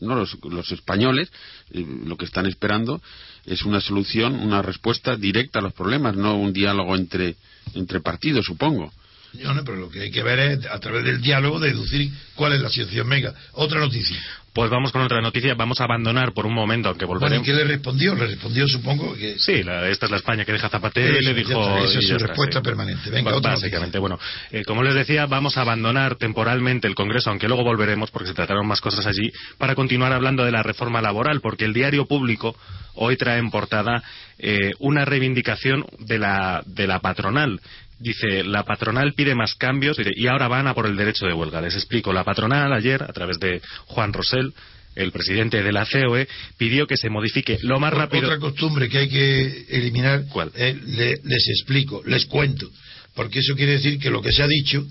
[0.00, 1.30] no los, los españoles
[1.70, 3.00] eh, lo que están esperando
[3.44, 7.36] es una solución, una respuesta directa a los problemas, no un diálogo entre,
[7.74, 8.92] entre partidos, supongo.
[9.36, 12.70] Pero lo que hay que ver es, a través del diálogo, deducir cuál es la
[12.70, 13.08] situación.
[13.08, 14.16] Venga, otra noticia.
[14.56, 15.54] Pues vamos con otra noticia.
[15.54, 17.40] Vamos a abandonar por un momento, aunque volveremos.
[17.40, 18.14] Bueno, ¿y qué le respondió?
[18.14, 19.38] Le respondió, supongo que.
[19.38, 21.78] Sí, esta es la España que deja Zapatero y le dijo.
[21.84, 23.10] esa es su respuesta permanente.
[23.10, 24.18] Venga, otra Básicamente, bueno,
[24.50, 28.34] eh, como les decía, vamos a abandonar temporalmente el Congreso, aunque luego volveremos porque se
[28.34, 32.56] trataron más cosas allí, para continuar hablando de la reforma laboral, porque el diario público
[32.94, 34.02] hoy trae en portada
[34.38, 37.60] eh, una reivindicación de la, de la patronal
[37.98, 41.60] dice, la patronal pide más cambios y ahora van a por el derecho de huelga.
[41.60, 44.52] Les explico, la patronal ayer, a través de Juan Rosell,
[44.94, 48.24] el presidente de la COE, pidió que se modifique lo más rápido.
[48.24, 50.50] Otra costumbre que hay que eliminar, ¿Cuál?
[50.56, 52.70] les explico, les cuento,
[53.14, 54.86] porque eso quiere decir que lo que se ha dicho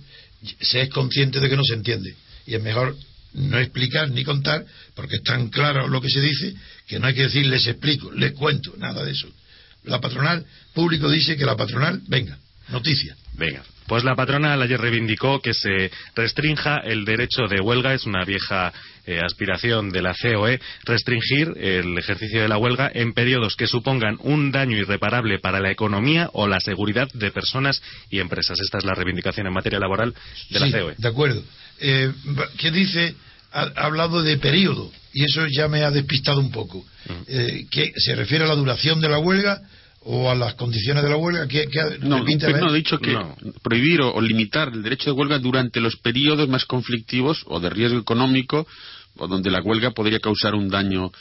[0.61, 2.15] se es consciente de que no se entiende.
[2.45, 2.95] Y es mejor
[3.33, 6.53] no explicar ni contar, porque es tan claro lo que se dice,
[6.87, 9.27] que no hay que decir les explico, les cuento, nada de eso.
[9.83, 12.37] La patronal, público dice que la patronal, venga,
[12.69, 13.15] Noticia.
[13.34, 13.63] Venga.
[13.88, 18.73] Pues la patronal ayer reivindicó que se restrinja el derecho de huelga, es una vieja
[19.06, 24.17] eh, aspiración de la COE, restringir el ejercicio de la huelga en periodos que supongan
[24.21, 28.60] un daño irreparable para la economía o la seguridad de personas y empresas.
[28.60, 30.15] Esta es la reivindicación en materia laboral
[30.49, 30.95] de la COE.
[30.97, 31.43] De acuerdo.
[31.80, 32.12] Eh,
[32.58, 33.13] ¿Qué dice?
[33.51, 36.84] Ha, hablado de periodo y eso ya me ha despistado un poco.
[37.28, 39.62] Eh, ¿qué, ¿Se refiere a la duración de la huelga?
[40.05, 41.47] O a las condiciones de la huelga?
[41.47, 41.65] ¿Qué,
[42.01, 43.17] no, no, he dicho que
[43.61, 47.99] prohibir o, limitar el derecho de huelga durante los periodos más conflictivos o de riesgo
[47.99, 48.67] económico
[49.17, 51.11] o donde la huelga podría causar un daño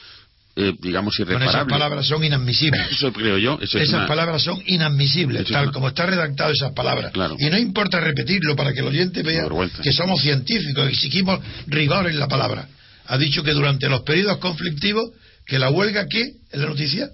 [0.56, 1.50] eh, digamos irreparable.
[1.50, 2.92] esas palabras son inadmisibles.
[2.92, 3.58] Eso creo yo.
[3.60, 7.12] esas palabras son inadmisibles, tal como está redactado esas palabras.
[7.38, 9.48] Y no importa repetirlo para que el oyente vea
[9.82, 12.68] que somos científicos, y exigimos rigor en la palabra.
[13.06, 15.10] Ha dicho que durante los periodos conflictivos,
[15.46, 16.22] que la huelga, ¿qué?
[16.52, 17.10] ¿En la noticia?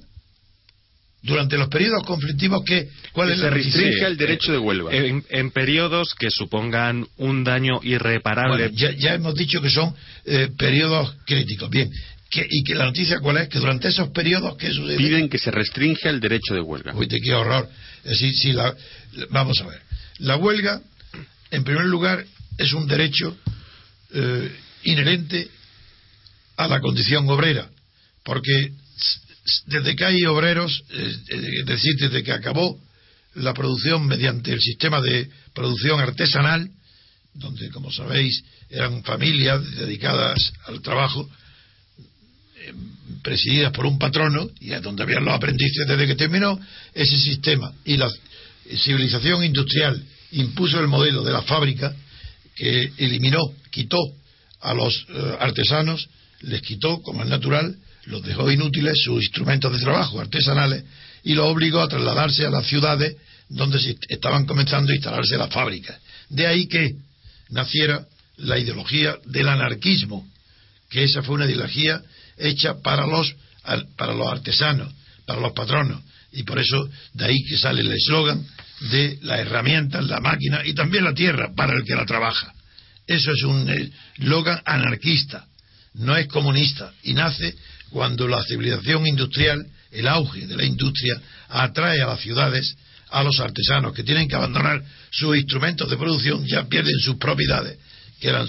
[1.23, 4.91] Durante los periodos conflictivos que cuál es se restringe el derecho de huelga.
[4.93, 8.71] En, periodos que supongan un daño irreparable.
[8.75, 11.69] Ya, hemos dicho que son eh, periodos críticos.
[11.71, 11.91] Bien
[12.33, 15.51] y que la noticia cuál es que durante esos periodos que sucede piden que se
[15.51, 16.95] restringe el derecho de huelga.
[16.95, 17.69] Uy qué horror.
[18.15, 18.75] Si la,
[19.31, 19.81] vamos a ver.
[20.19, 20.81] La huelga
[21.51, 22.25] en primer lugar
[22.57, 23.37] es un derecho
[24.13, 24.53] eh,
[24.85, 25.49] inherente
[26.57, 27.69] a la condición obrera
[28.23, 28.73] porque
[29.67, 32.79] desde que hay obreros, es decir, desde que acabó
[33.35, 36.69] la producción mediante el sistema de producción artesanal,
[37.35, 41.29] donde, como sabéis, eran familias dedicadas al trabajo,
[42.57, 42.73] eh,
[43.23, 46.59] presididas por un patrono, y donde habían los aprendices desde que terminó
[46.95, 47.73] ese sistema.
[47.85, 48.11] Y la
[48.77, 51.95] civilización industrial impuso el modelo de la fábrica
[52.55, 53.39] que eliminó,
[53.71, 53.99] quitó
[54.61, 56.09] a los eh, artesanos,
[56.43, 57.77] les quitó, como es natural,
[58.11, 60.85] los dejó inútiles sus instrumentos de trabajo artesanales
[61.23, 63.17] y los obligó a trasladarse a las ciudades
[63.49, 65.99] donde estaban comenzando a instalarse las fábricas.
[66.29, 66.95] De ahí que
[67.51, 70.27] naciera la ideología del anarquismo,
[70.89, 72.03] que esa fue una ideología
[72.37, 73.35] hecha para los,
[73.97, 74.93] para los artesanos,
[75.27, 76.01] para los patronos,
[76.33, 78.45] y por eso de ahí que sale el eslogan
[78.91, 82.53] de la herramienta, la máquina y también la tierra para el que la trabaja.
[83.07, 85.45] Eso es un eslogan anarquista,
[85.95, 87.57] no es comunista, y nace
[87.91, 92.77] cuando la civilización industrial, el auge de la industria, atrae a las ciudades
[93.11, 97.79] a los artesanos que tienen que abandonar sus instrumentos de producción, ya pierden sus propiedades,
[98.21, 98.47] que eran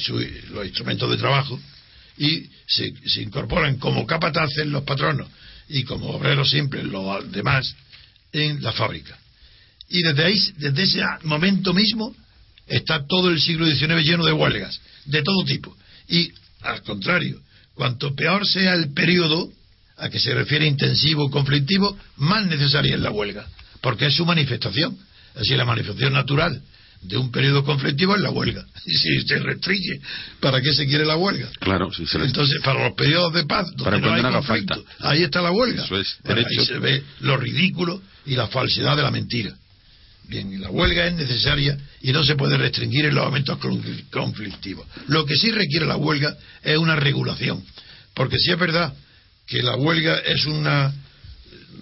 [0.52, 1.60] los instrumentos de trabajo,
[2.18, 5.28] y se, incorporan como capataces los patronos
[5.70, 7.74] y como obreros simples los demás
[8.32, 9.18] en la fábrica.
[9.90, 12.16] Y desde ahí, desde ese momento mismo,
[12.68, 15.76] está todo el siglo XIX lleno de huelgas, de todo tipo.
[16.08, 17.42] Y al contrario,
[17.76, 19.50] Cuanto peor sea el periodo
[19.98, 23.46] a que se refiere intensivo o conflictivo, más necesaria es la huelga,
[23.82, 24.98] porque es su manifestación.
[25.36, 26.62] Así la manifestación natural
[27.02, 28.66] de un periodo conflictivo es la huelga.
[28.86, 30.02] Y si se restringe,
[30.40, 31.50] ¿para qué se quiere la huelga?
[31.60, 35.42] Claro, si se Entonces, para los periodos de paz, donde no hay conflicto, ahí está
[35.42, 35.86] la huelga.
[36.26, 39.56] ahí se ve lo ridículo y la falsedad de la mentira.
[40.32, 43.60] Bien, la huelga es necesaria y no se puede restringir en los momentos
[44.10, 44.88] conflictivos.
[45.08, 47.62] Lo que sí requiere la huelga es una regulación,
[48.14, 48.94] porque si es verdad
[49.46, 50.94] que la huelga es una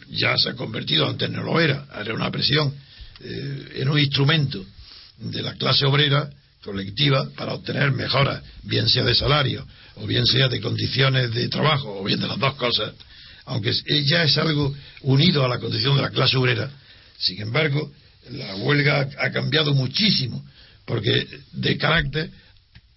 [0.09, 2.73] ya se ha convertido, antes no lo era, era una presión,
[3.21, 4.65] eh, en un instrumento
[5.19, 6.27] de la clase obrera
[6.63, 9.63] colectiva para obtener mejoras, bien sea de salario
[9.97, 12.93] o bien sea de condiciones de trabajo o bien de las dos cosas,
[13.45, 13.73] aunque
[14.05, 16.67] ya es algo unido a la condición de la clase obrera,
[17.19, 17.91] sin embargo,
[18.31, 20.43] la huelga ha cambiado muchísimo,
[20.85, 22.29] porque de carácter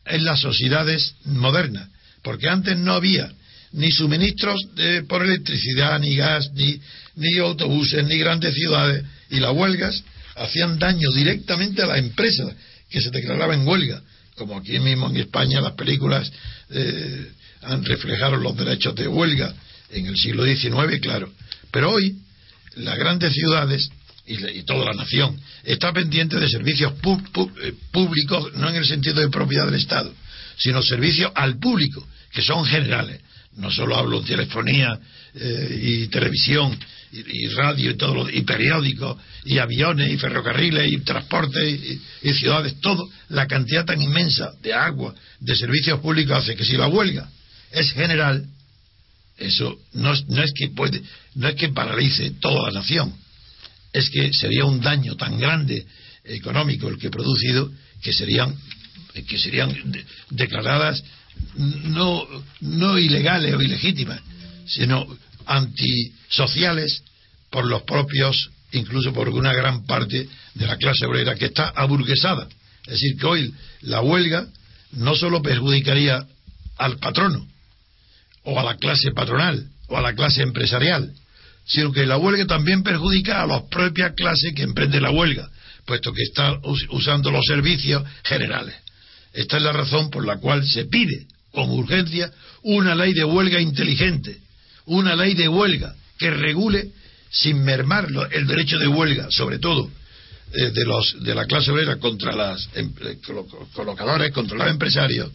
[0.06, 1.88] en las sociedades modernas,
[2.22, 3.32] porque antes no había
[3.72, 6.80] ni suministros de, por electricidad, ni gas, ni,
[7.16, 10.02] ni autobuses, ni grandes ciudades, y las huelgas
[10.36, 12.54] hacían daño directamente a las empresas
[12.90, 14.02] que se declaraban en huelga,
[14.36, 16.30] como aquí mismo en España las películas
[16.70, 19.54] eh, han reflejado los derechos de huelga
[19.90, 21.32] en el siglo XIX, claro.
[21.70, 22.16] Pero hoy
[22.76, 23.90] las grandes ciudades
[24.32, 29.28] y, toda la nación está pendiente de servicios eh, públicos, no en el sentido de
[29.28, 30.12] propiedad del Estado,
[30.56, 33.20] sino servicios al público, que son generales.
[33.56, 34.98] No solo hablo de telefonía
[35.34, 36.78] eh, y televisión
[37.12, 43.08] y, radio y todo y periódicos y aviones y ferrocarriles y transportes y, ciudades, todo
[43.28, 47.28] la cantidad tan inmensa de agua, de servicios públicos hace que si la huelga
[47.70, 48.46] es general,
[49.36, 51.02] eso no, no es que puede,
[51.34, 53.14] no es que paralice toda la nación,
[53.92, 55.86] es que sería un daño tan grande
[56.24, 58.54] económico el que he producido que serían
[59.28, 59.74] que serían
[60.30, 61.02] declaradas
[61.56, 62.26] no,
[62.60, 64.20] no ilegales o ilegítimas,
[64.66, 65.06] sino
[65.46, 67.02] antisociales
[67.50, 72.48] por los propios, incluso por una gran parte de la clase obrera que está aburguesada.
[72.86, 74.46] Es decir, que hoy la huelga
[74.92, 76.26] no solo perjudicaría
[76.78, 77.46] al patrono,
[78.44, 81.12] o a la clase patronal, o a la clase empresarial,
[81.64, 85.48] sino que la huelga también perjudica a las propias clases que emprenden la huelga,
[85.84, 88.74] puesto que están usando los servicios generales.
[89.32, 92.30] Esta es la razón por la cual se pide con urgencia
[92.62, 94.38] una ley de huelga inteligente,
[94.86, 96.90] una ley de huelga que regule
[97.30, 99.90] sin mermar el derecho de huelga, sobre todo
[100.52, 103.18] eh, de, los, de la clase obrera contra los em, eh,
[103.72, 105.30] colocadores, contra los empresarios,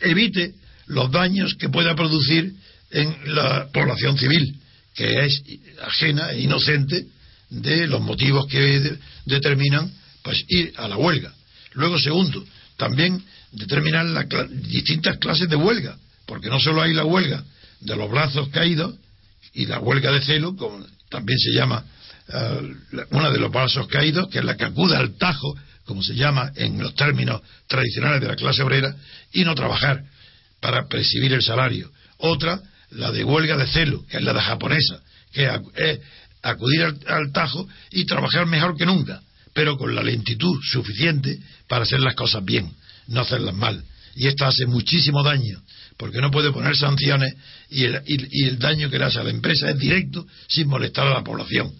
[0.00, 0.54] evite
[0.86, 2.52] los daños que pueda producir
[2.90, 4.58] en la población civil
[4.94, 5.42] que es
[5.82, 7.06] ajena e inocente
[7.50, 11.32] de los motivos que determinan pues ir a la huelga.
[11.72, 12.44] Luego, segundo,
[12.76, 14.26] también determinar las
[14.68, 17.44] distintas clases de huelga, porque no solo hay la huelga
[17.80, 18.94] de los brazos caídos
[19.52, 21.84] y la huelga de celo, como también se llama
[22.28, 25.54] uh, una de los brazos caídos, que es la que acude al tajo,
[25.84, 28.96] como se llama en los términos tradicionales de la clase obrera,
[29.32, 30.02] y no trabajar
[30.60, 31.90] para percibir el salario.
[32.18, 32.60] Otra,
[32.94, 35.00] la de huelga de celo, que es la de japonesa,
[35.32, 36.00] que es
[36.42, 39.20] acudir al, tajo y trabajar mejor que nunca,
[39.52, 42.72] pero con la lentitud suficiente para hacer las cosas bien,
[43.08, 43.82] no hacerlas mal.
[44.16, 45.60] Y esto hace muchísimo daño,
[45.96, 47.34] porque no puede poner sanciones
[47.70, 51.06] y el, y, el daño que le hace a la empresa es directo sin molestar
[51.06, 51.72] a la población.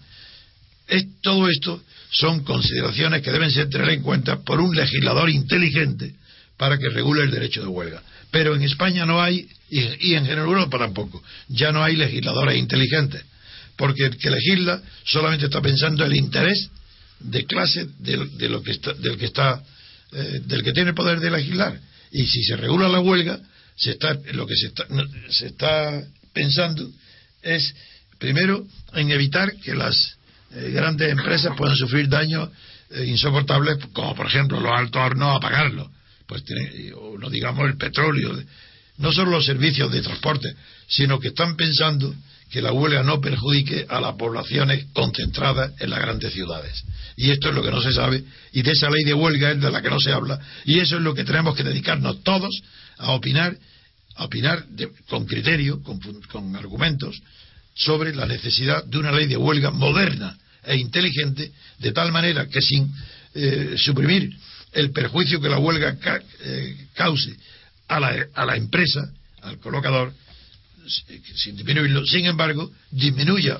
[0.87, 6.15] Es, todo esto son consideraciones que deben ser tener en cuenta por un legislador inteligente
[6.57, 8.01] para que regule el derecho de huelga.
[8.31, 13.23] Pero en España no hay, y, en Europa tampoco, ya no hay legisladores inteligentes,
[13.75, 16.69] porque el que legisla solamente está pensando en el interés
[17.19, 19.63] de clase de, lo que está, del que está,
[20.11, 21.79] eh, del que tiene poder de legislar.
[22.11, 23.39] Y si se regula la huelga,
[23.75, 24.85] se está, lo que se está,
[25.29, 26.89] se está pensando
[27.41, 27.73] es,
[28.19, 30.17] primero, en evitar que las
[30.53, 32.49] eh, grandes empresas puedan sufrir daños
[32.91, 35.91] eh, insoportables, como por ejemplo los altos hornos a pagarlo
[36.27, 36.43] pues
[36.95, 38.35] o no digamos el petróleo,
[38.97, 40.53] no solo los servicios de transporte,
[40.87, 42.13] sino que están pensando
[42.49, 46.83] que la huelga no perjudique a las poblaciones concentradas en las grandes ciudades.
[47.17, 49.61] Y esto es lo que no se sabe, y de esa ley de huelga es
[49.61, 52.53] de la que no se habla, y eso es lo que tenemos que dedicarnos todos
[52.97, 53.57] a opinar,
[54.15, 54.65] a opinar
[55.09, 57.21] con criterio, con, argumentos,
[57.73, 62.61] sobre la necesidad de una ley de huelga moderna e inteligente, de tal manera que
[62.61, 62.89] sin
[63.33, 64.31] eh, suprimir
[64.71, 65.97] el perjuicio que la huelga
[66.41, 67.35] eh, cause
[67.87, 70.13] a la, a la empresa, al colocador,
[71.35, 73.59] sin disminuirlo, sin embargo, disminuya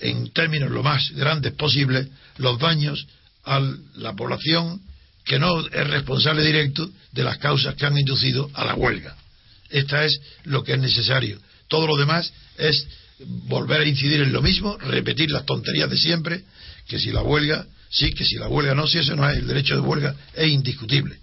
[0.00, 3.06] en términos lo más grandes posibles los daños
[3.44, 3.60] a
[3.96, 4.80] la población
[5.24, 9.16] que no es responsable directo de las causas que han inducido a la huelga.
[9.70, 11.40] Esta es lo que es necesario.
[11.68, 12.86] Todo lo demás es
[13.48, 16.44] volver a incidir en lo mismo, repetir las tonterías de siempre,
[16.86, 19.46] que si la huelga Sí, que si la huelga no, si eso no es el
[19.46, 21.18] derecho de huelga, es indiscutible.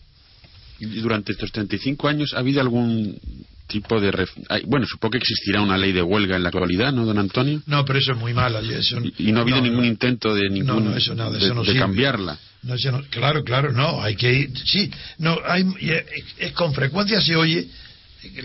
[0.79, 3.17] ¿Y durante estos 35 años ha habido algún
[3.67, 4.11] tipo de...
[4.67, 7.61] Bueno, supongo que existirá una ley de huelga en la actualidad, ¿no, don Antonio?
[7.65, 8.61] No, pero eso es muy mala.
[9.17, 12.37] Y, no ha habido ningún intento de, ningún, de, cambiarla.
[13.09, 14.57] claro, claro, no, hay que ir...
[14.65, 15.65] Sí, no, hay,
[16.37, 17.67] es, con frecuencia se oye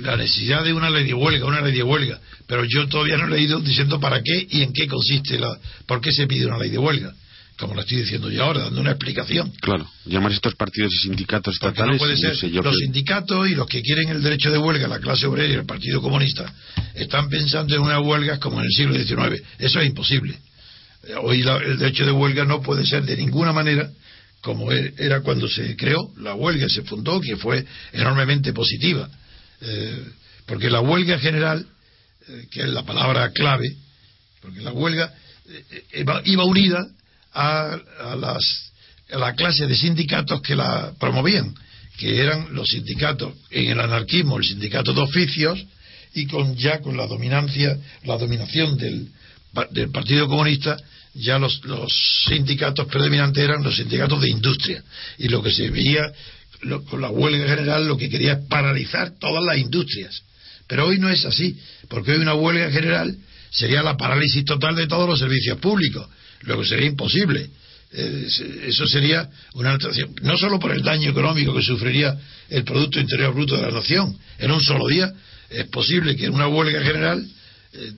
[0.01, 3.27] la necesidad de una ley de huelga, una ley de huelga, pero yo todavía no
[3.27, 6.59] he leído diciendo para qué y en qué consiste, la, por qué se pide una
[6.59, 7.15] ley de huelga.
[7.61, 9.53] Como lo estoy diciendo yo ahora, dando una explicación.
[9.61, 11.99] Claro, llamar estos partidos y sindicatos Porque no estatales.
[11.99, 12.37] puede ser.
[12.37, 15.57] sé los sindicatos y los que quieren el derecho de huelga, la clase obrera y
[15.57, 16.53] el Partido Comunista,
[16.95, 19.43] están pensando en unas huelgas como en el siglo XIX.
[19.59, 20.39] Eso es imposible.
[21.05, 23.91] Eh, Hoy la- el derecho de huelga no puede ser de ninguna manera
[24.43, 29.09] como e- era cuando se creó la huelga, se fundó, que fue enormemente positiva.
[29.61, 30.03] Eh,
[30.47, 31.67] porque la huelga general,
[32.29, 33.77] eh, que es la palabra clave,
[34.41, 35.13] porque la huelga
[35.93, 36.87] eh, iba unida
[37.33, 38.73] a, a las,
[39.13, 41.55] a la clase de sindicatos que la promovían,
[41.99, 45.59] que eran los sindicatos en el anarquismo, el sindicato de oficios,
[46.15, 49.09] y con ya con la dominancia, la dominación del,
[49.71, 50.77] del Partido Comunista,
[51.15, 51.93] ya los, los
[52.27, 54.83] sindicatos predominantes eran los sindicatos de industria.
[55.19, 56.11] Y lo que se veía
[56.63, 60.23] lo- con la huelga general lo que quería es paralizar todas las industrias.
[60.67, 63.17] Pero hoy no es así, porque hoy una huelga general
[63.51, 66.09] sería la parálisis total de todos los servicios públicos,
[66.45, 67.51] que sería imposible.
[67.93, 68.29] Eh,
[68.67, 72.17] eso sería una actuación, no solo por el daño económico que sufriría
[72.49, 75.13] el Producto Interior Bruto de la nación en un solo día,
[75.49, 77.27] es posible que una huelga general,
[77.73, 77.93] eh,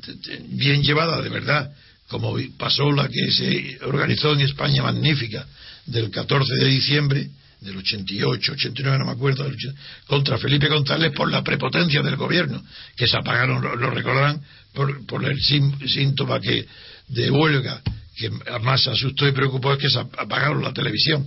[0.49, 1.71] bien llevada de verdad,
[2.09, 5.47] como pasó la que se organizó en España magnífica
[5.87, 7.29] del 14 de diciembre
[7.61, 12.17] del 88, 89, no me acuerdo, del 80, contra Felipe González por la prepotencia del
[12.17, 12.63] gobierno,
[12.97, 16.67] que se apagaron, lo, lo recordarán, por, por el síntoma que
[17.09, 17.83] de huelga
[18.31, 21.27] que más asustó y preocupó es que se ap- apagaron la televisión.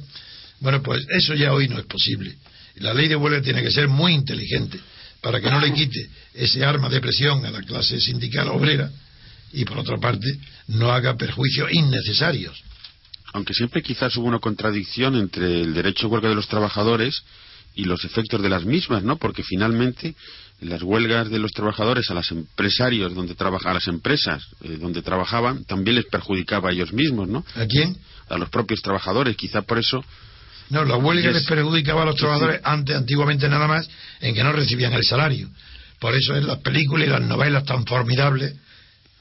[0.60, 2.36] Bueno, pues eso ya hoy no es posible.
[2.78, 4.80] La ley de huelga tiene que ser muy inteligente
[5.22, 8.90] para que no le quite ese arma de presión a la clase sindical obrera
[9.54, 10.28] y, por otra parte,
[10.68, 12.62] no haga perjuicios innecesarios.
[13.34, 17.24] aunque siempre quizás hubo una contradicción entre el derecho de huelga de los trabajadores
[17.76, 19.18] y los efectos de las mismas, ¿no?
[19.18, 20.16] Porque finalmente
[20.62, 25.02] las huelgas de los trabajadores a los empresarios donde trabaja, a las empresas eh, donde
[25.02, 27.46] trabajaban también les perjudicaba a ellos mismos, ¿no?
[27.56, 27.98] ¿A quién?
[28.30, 30.04] A los propios trabajadores, quizá por eso
[30.70, 33.88] No, la huelga les perjudicaba a los trabajadores antes, antiguamente nada más,
[34.22, 35.50] en que no recibían el salario.
[36.00, 38.56] Por eso en las películas y las novelas tan formidables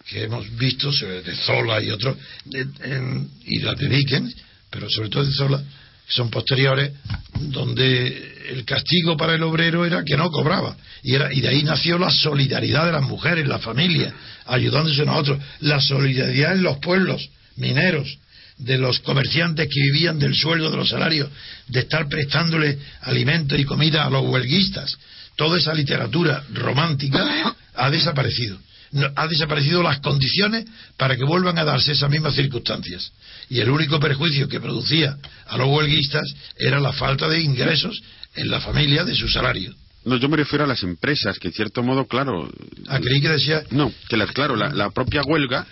[0.09, 2.16] que hemos visto, sobre- de Zola y otros,
[2.47, 4.35] de- en- y las de Dickens,
[4.70, 6.92] pero sobre todo de Zola, que son posteriores,
[7.40, 10.77] donde el castigo para el obrero era que no cobraba.
[11.03, 14.13] Y, era, y de ahí nació la solidaridad de las mujeres, la familia,
[14.47, 15.39] ayudándose a otros.
[15.61, 18.19] La solidaridad en los pueblos mineros,
[18.59, 21.29] de los comerciantes que vivían del sueldo de los salarios,
[21.69, 24.97] de estar prestándole alimento y comida a los huelguistas.
[25.37, 28.57] Toda esa literatura romántica ha desaparecido.
[28.93, 33.11] No- ha desaparecido las condiciones para que vuelvan a darse esas mismas circunstancias.
[33.51, 35.17] Y el único perjuicio que producía
[35.49, 36.23] a los huelguistas
[36.57, 38.01] era la falta de ingresos
[38.37, 39.73] en la familia de su salario.
[40.05, 42.51] no yo me refiero a las empresas que en cierto modo, claro,
[42.88, 45.66] Ah, creí que decía no, que las claro, la, la propia huelga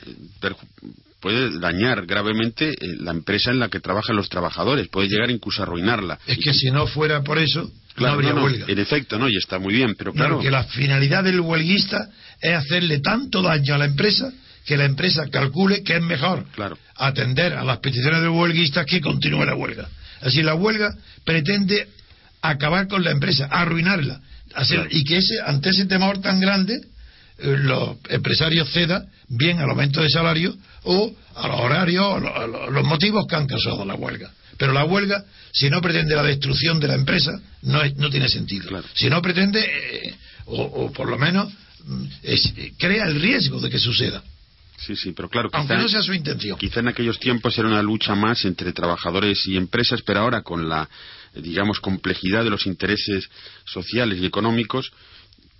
[1.20, 5.62] puede dañar gravemente eh, la empresa en la que trabajan los trabajadores, puede llegar incluso
[5.62, 6.18] a arruinarla.
[6.26, 8.64] es que si no fuera por eso, Claro, no habría no, no, huelga.
[8.68, 10.38] En efecto, no, y está muy bien, pero claro.
[10.38, 12.08] Claro, que la finalidad del huelguista
[12.40, 14.32] es hacerle tanto daño a la empresa
[14.64, 16.78] que la empresa calcule que es mejor Claro.
[16.96, 19.88] atender a las peticiones del huelguista que continúe la huelga.
[20.22, 20.88] Así la huelga
[21.24, 21.86] pretende
[22.42, 24.20] acabar con la empresa, arruinarla,
[24.54, 26.74] hacer- y que ese, ante ese temor tan grande
[27.38, 32.46] eh, los empresarios cedan bien al aumento de salario o a los horarios o a
[32.46, 34.30] lo- a los motivos que han causado la huelga.
[34.58, 38.28] Pero la huelga, si no pretende la destrucción de la empresa, no, es- no tiene
[38.28, 38.68] sentido.
[38.68, 38.84] Claro.
[38.94, 40.14] Si no pretende, eh,
[40.46, 41.50] o, o por lo menos,
[41.84, 44.22] mm, es- eh, crea el riesgo de que suceda,
[44.76, 46.58] Sí, sí, pero claro, aunque quizá, no sea su intención.
[46.58, 50.68] quizá en aquellos tiempos era una lucha más entre trabajadores y empresas, pero ahora con
[50.68, 50.88] la,
[51.34, 53.28] digamos, complejidad de los intereses
[53.64, 54.92] sociales y económicos,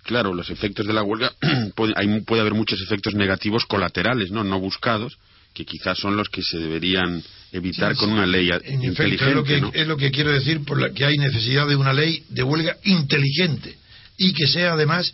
[0.03, 1.33] claro, los efectos de la huelga,
[1.75, 4.43] puede, hay, puede haber muchos efectos negativos colaterales, ¿no?
[4.43, 5.17] No buscados,
[5.53, 9.29] que quizás son los que se deberían evitar Sí, con una ley En inteligente, efecto,
[9.29, 9.71] es lo, que, ¿no?
[9.73, 12.77] es lo que quiero decir por la que hay necesidad de una ley de huelga
[12.83, 13.75] inteligente
[14.17, 15.13] y que sea además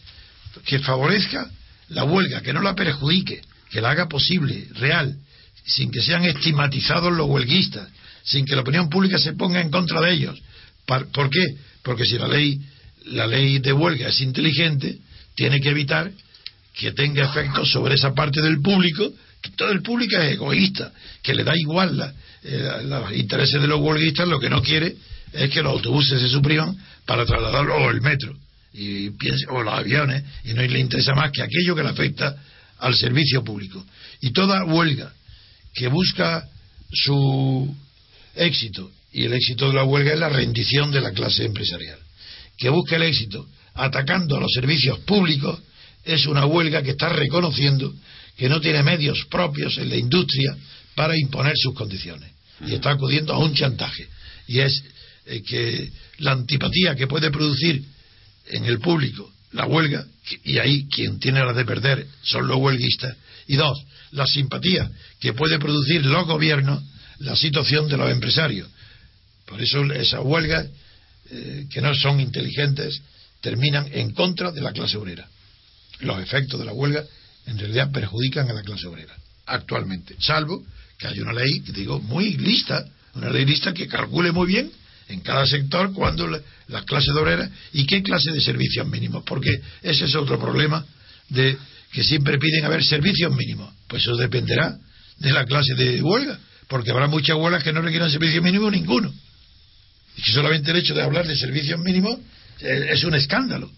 [0.65, 1.49] que favorezca
[1.89, 5.15] la huelga, que no la perjudique, que la haga posible, real,
[5.65, 7.89] sin que sean estigmatizados los huelguistas,
[8.23, 10.41] sin que la opinión pública se ponga en contra de ellos.
[11.11, 11.45] ¿Por qué?
[11.83, 12.59] Porque si la ley,
[13.05, 14.97] la ley de huelga es inteligente,
[15.35, 16.11] tiene que evitar
[16.73, 21.33] que tenga efectos sobre esa parte del público, que todo el público es egoísta, que
[21.33, 24.95] le da igual la- eh, los intereses de los huelguistas, lo que no quiere
[25.33, 28.35] es que los autobuses se supriman para trasladarlo, o el metro,
[28.73, 32.35] y piense, o los aviones, y no le interesa más que aquello que le afecta
[32.79, 33.85] al servicio público.
[34.21, 35.11] Y toda huelga
[35.73, 36.43] que busca
[36.91, 37.75] su
[38.35, 41.99] éxito, y el éxito de la huelga es la rendición de la clase empresarial,
[42.57, 45.59] que busca el éxito atacando a los servicios públicos,
[46.03, 47.93] es una huelga que está reconociendo
[48.37, 50.55] que no tiene medios propios en la industria
[50.95, 52.29] para imponer sus condiciones.
[52.65, 54.05] y está acudiendo a un chantaje.
[54.47, 54.83] Y es
[55.27, 57.81] eh, que la antipatía que puede producir
[58.47, 60.05] en el público la huelga,
[60.43, 63.15] y ahí quien tiene la de perder son los huelguistas,
[63.47, 63.81] y dos,
[64.11, 66.83] la simpatía que puede producir los gobiernos
[67.19, 68.67] la situación de los empresarios.
[69.49, 70.67] Por eso esas huelgas,
[71.31, 73.01] eh, que no son inteligentes,
[73.41, 75.27] terminan en contra de la clase obrera.
[76.01, 77.03] Los efectos de la huelga
[77.47, 79.15] en realidad perjudican a la clase obrera,
[79.47, 80.63] actualmente, salvo
[80.99, 82.85] que hay una ley, digo, muy lista,
[83.15, 84.69] una ley lista que calcule muy bien
[85.07, 86.27] en cada sector cuando
[86.67, 89.49] las clases obreras y qué clase de servicios mínimos, porque
[89.81, 90.85] ese es otro problema
[91.29, 91.57] de
[91.91, 93.73] que siempre piden haber servicios mínimos.
[93.87, 94.77] Pues eso dependerá
[95.17, 96.37] de la clase de huelga,
[96.67, 99.11] porque habrá muchas huelgas que no requieran servicios mínimos ninguno.
[100.17, 102.17] Y que solamente el hecho de hablar de servicios mínimos
[102.59, 103.69] eh, es un escándalo.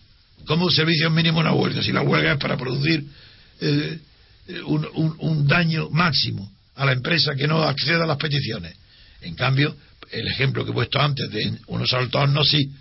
[0.46, 1.84] ¿Cómo servicios mínimos una huelga?
[1.84, 3.04] Si la huelga es para producir
[3.60, 4.00] eh,
[4.66, 8.76] un, un daño máximo a la empresa que no acceda a las peticiones.
[9.22, 9.76] En cambio,
[10.12, 12.72] el ejemplo que he puesto antes de unos altos hornos sí,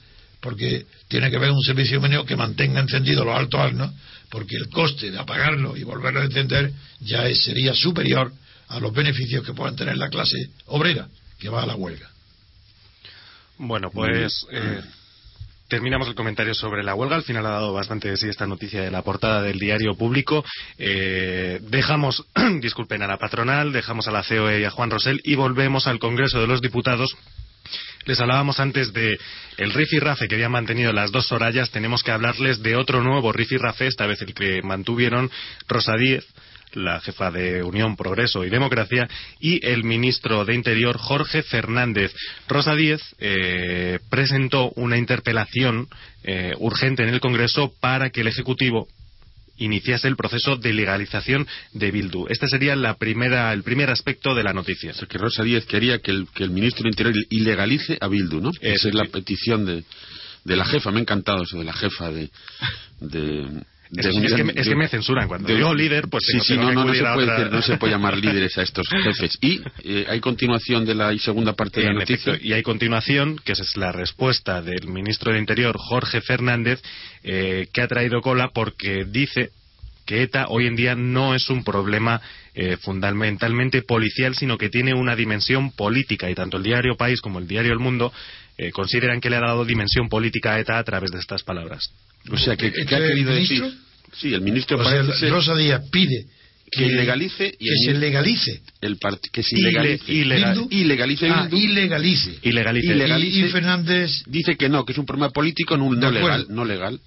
[0.40, 3.92] porque tiene que haber un servicio mínimo que mantenga encendidos los altos hornos,
[4.30, 8.32] porque el coste de apagarlo y volverlo a encender ya sería superior
[8.68, 10.36] a los beneficios que puedan tener la clase
[10.66, 12.08] obrera que va a la huelga.
[13.62, 14.80] Bueno, pues eh,
[15.68, 17.16] terminamos el comentario sobre la huelga.
[17.16, 20.42] Al final ha dado bastante de sí esta noticia de la portada del diario público.
[20.78, 22.24] Eh, dejamos,
[22.62, 25.98] disculpen, a la patronal, dejamos a la COE y a Juan Rosell y volvemos al
[25.98, 27.14] Congreso de los Diputados.
[28.06, 29.18] Les hablábamos antes de
[29.58, 31.70] el Rafe que habían mantenido las dos Sorayas.
[31.70, 35.30] Tenemos que hablarles de otro nuevo Rafe, esta vez el que mantuvieron
[35.68, 36.26] Rosa Díez
[36.74, 39.08] la jefa de Unión, Progreso y Democracia,
[39.40, 42.12] y el ministro de Interior, Jorge Fernández.
[42.48, 45.88] Rosa Díez eh, presentó una interpelación
[46.22, 48.88] eh, urgente en el Congreso para que el Ejecutivo
[49.60, 52.26] iniciase el proceso de legalización de Bildu.
[52.28, 54.92] Este sería la primera, el primer aspecto de la noticia.
[55.08, 58.50] que Rosa Díez quería que el, que el ministro de Interior ilegalice a Bildu, ¿no?
[58.60, 59.84] Esa es la petición de,
[60.44, 60.90] de la jefa.
[60.90, 62.30] Me ha encantado eso de la jefa de,
[63.00, 63.62] de
[63.96, 67.62] es, que, me censuran cuando digo líder, pues sí, sí, no, no, se puede no
[67.62, 69.36] se puede llamar líderes a estos jefes.
[69.40, 72.38] Y eh, hay continuación de la segunda parte de la noticia.
[72.40, 76.80] y hay continuación, que es la respuesta del ministro del Interior, Jorge Fernández,
[77.24, 79.50] eh, que ha traído cola porque dice
[80.06, 82.20] que ETA hoy en día no es un problema
[82.54, 86.28] eh, fundamentalmente policial, sino que tiene una dimensión política.
[86.28, 88.12] Y tanto el diario País como el diario El Mundo
[88.72, 91.90] consideran que le ha dado dimensión política a ETA a través de estas palabras.
[92.30, 93.64] O sea, que, ¿qué ha querido decir?
[94.12, 96.26] Sí, el ministro Rosa Díaz pide
[96.70, 98.60] que, legalice y que se legalice.
[98.80, 98.98] el
[99.32, 102.38] que se ilegalice ilegal, ilegalice ah, ilegalice.
[102.42, 102.94] Ilegalice,
[103.26, 107.00] y, Fernández dice que no que es un problema político no, legal no legal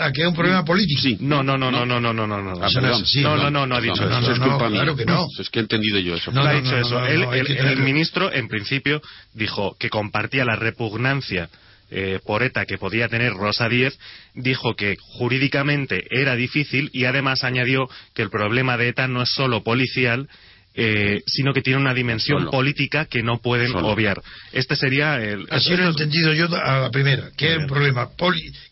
[0.00, 1.00] ah que es un problema político.
[1.00, 1.18] Sí.
[1.20, 1.84] No no no no.
[1.84, 3.02] no no no no no ah, perdón.
[3.22, 4.32] no no no no ha dicho eso.
[4.32, 4.82] es culpa mía.
[4.82, 5.26] claro que no.
[5.38, 6.32] Es que he entendido yo eso.
[6.32, 7.04] No, ha dicho eso.
[7.04, 9.00] el ministro en principio
[9.34, 11.48] dijo que compartía la repugnancia
[11.92, 13.98] eh, por ETA que podía tener Rosa Díez,
[14.34, 19.30] dijo que jurídicamente era difícil y además añadió que el problema de ETA no es
[19.30, 20.28] solo policial,
[20.74, 24.20] eh, sino que tiene una dimensión política que no pueden obviar.
[24.52, 25.46] Este sería el.
[25.50, 28.08] Así lo he entendido yo a la primera, que es un problema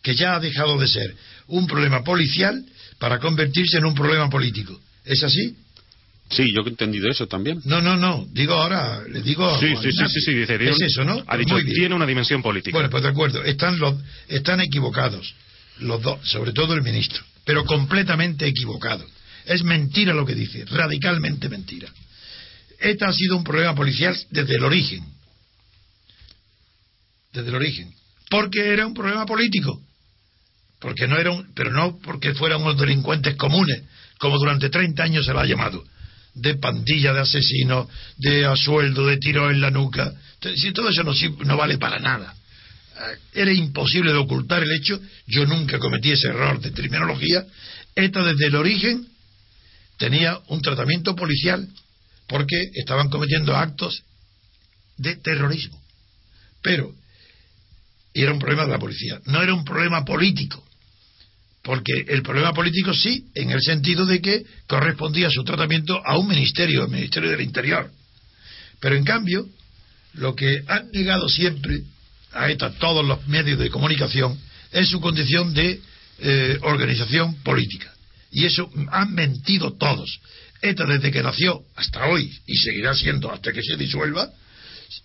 [0.01, 1.13] que ya ha dejado de ser
[1.47, 2.63] un problema policial
[2.99, 4.79] para convertirse en un problema político.
[5.05, 5.55] ¿Es así?
[6.29, 7.59] Sí, yo he entendido eso también.
[7.65, 8.27] No, no, no.
[8.31, 9.59] Digo ahora, le digo.
[9.59, 10.55] Sí, sí, sí, sí, dice.
[10.69, 11.23] Es eso, ¿no?
[11.25, 12.77] Ha dicho, tiene una dimensión política.
[12.77, 13.43] Bueno, pues de acuerdo.
[13.43, 13.95] Están, los,
[14.27, 15.33] están equivocados,
[15.79, 19.05] los dos, sobre todo el ministro, pero completamente equivocado.
[19.49, 21.91] Es mentira lo que dice, radicalmente mentira.
[22.79, 25.03] ETA ha sido un problema policial desde el origen.
[27.33, 27.91] Desde el origen.
[28.29, 29.81] Porque era un problema político.
[30.79, 33.81] Porque no era un, pero no porque fueran unos delincuentes comunes,
[34.19, 35.83] como durante 30 años se lo ha llamado
[36.35, 37.87] de pandilla de asesinos,
[38.17, 40.13] de asueldo, de tiro en la nuca.
[40.55, 41.11] Si todo eso no,
[41.43, 42.35] no vale para nada.
[42.95, 45.01] Eh, era imposible de ocultar el hecho.
[45.25, 47.47] Yo nunca cometí ese error de terminología.
[47.95, 49.07] ETA desde el origen
[49.99, 51.67] tenía un tratamiento policial
[52.27, 54.01] porque estaban cometiendo actos
[54.97, 55.79] de terrorismo.
[56.63, 56.91] Pero
[58.13, 60.65] era un problema de la policía, no era un problema político.
[61.61, 66.27] Porque el problema político sí, en el sentido de que correspondía su tratamiento a un
[66.27, 67.91] ministerio, el Ministerio del Interior.
[68.79, 69.45] Pero en cambio,
[70.13, 71.83] lo que han negado siempre
[72.31, 74.39] a todos los medios de comunicación
[74.71, 75.81] es su condición de
[76.19, 77.93] eh, organización política.
[78.31, 80.19] Y eso han mentido todos.
[80.61, 84.29] ETA desde que nació hasta hoy, y seguirá siendo hasta que se disuelva,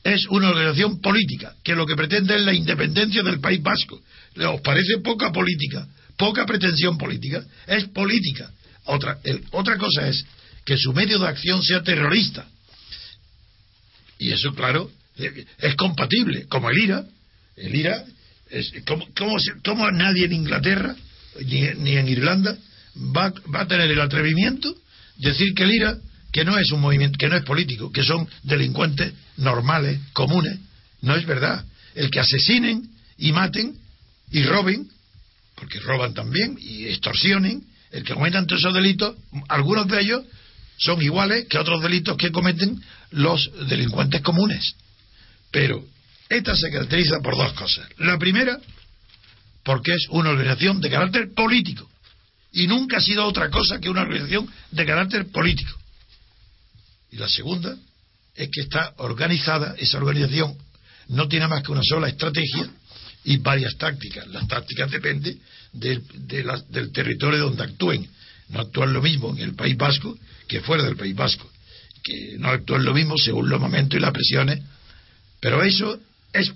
[0.02, 4.02] es una organización política, que lo que pretende es la independencia del País Vasco.
[4.34, 5.86] ¿Les parece poca política?
[6.16, 8.50] poca pretensión política, es política.
[8.84, 9.18] Otra,
[9.52, 10.24] otra cosa es
[10.64, 12.46] que su medio de acción sea terrorista.
[14.18, 17.04] Y eso, claro, eh, es compatible, como el IRA.
[17.56, 18.04] El IRA,
[18.50, 19.06] es, como,
[19.64, 20.94] como, nadie en Inglaterra
[21.44, 22.56] ni, ni en Irlanda
[22.96, 24.74] va, va, a tener el atrevimiento
[25.16, 25.98] de decir que el IRA,
[26.32, 30.58] que no es un movimiento, que no es político, que son delincuentes normales, comunes,
[31.02, 31.64] no es verdad.
[31.94, 33.76] El que asesinen y maten
[34.30, 34.88] y roben,
[35.54, 39.14] porque roban también y extorsionen, el que cometan todos esos delitos,
[39.48, 40.24] algunos de ellos
[40.76, 42.80] son iguales que otros delitos que cometen
[43.10, 44.74] los delincuentes comunes.
[45.52, 45.84] Pero
[46.28, 47.86] esta se caracteriza por dos cosas.
[47.98, 48.58] La primera,
[49.62, 51.88] porque es una organización de carácter político.
[52.54, 55.72] Y nunca ha sido otra cosa que una organización de carácter político.
[57.10, 57.76] Y la segunda
[58.34, 60.56] es que está organizada, esa organización
[61.08, 62.68] no tiene más que una sola estrategia
[63.24, 64.26] y varias tácticas.
[64.28, 65.38] Las tácticas dependen
[65.72, 68.08] del territorio donde actúen.
[68.48, 70.16] No actúan lo mismo en el País Vasco
[70.48, 71.50] que fuera del País Vasco.
[72.02, 74.60] Que no actúan lo mismo según los momentos y las presiones
[75.44, 76.00] pero eso
[76.32, 76.50] es,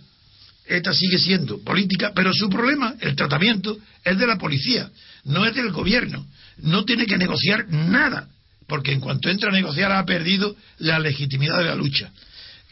[0.65, 4.91] esta sigue siendo política, pero su problema, el tratamiento, es de la policía,
[5.29, 6.27] no es del gobierno.
[6.59, 8.29] No tiene que negociar nada,
[8.67, 12.11] porque en cuanto entra a negociar ha perdido la legitimidad de la lucha.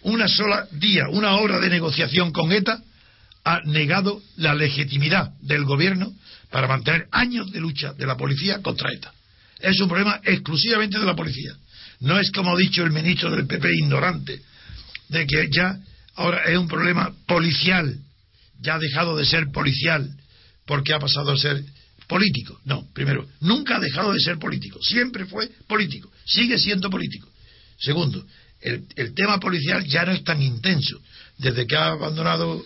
[0.02, 2.82] Una sola día, una hora de negociación con ETA
[3.44, 6.12] ha negado la legitimidad del gobierno
[6.50, 9.12] para mantener años de lucha de la policía contra ETA.
[9.60, 11.52] Es un problema exclusivamente de la policía.
[12.00, 14.40] No es como ha dicho el ministro del PP ignorante,
[15.08, 15.78] de que ya
[16.16, 17.94] Ahora es un problema policial.
[18.60, 20.10] Ya ha dejado de ser policial
[20.66, 21.62] porque ha pasado a ser
[22.06, 22.60] político.
[22.64, 24.78] No, primero, nunca ha dejado de ser político.
[24.82, 26.10] Siempre fue político.
[26.24, 27.28] Sigue siendo político.
[27.78, 28.24] Segundo,
[28.60, 31.00] el, tema policial ya no es tan intenso.
[31.38, 32.64] Desde que ha abandonado,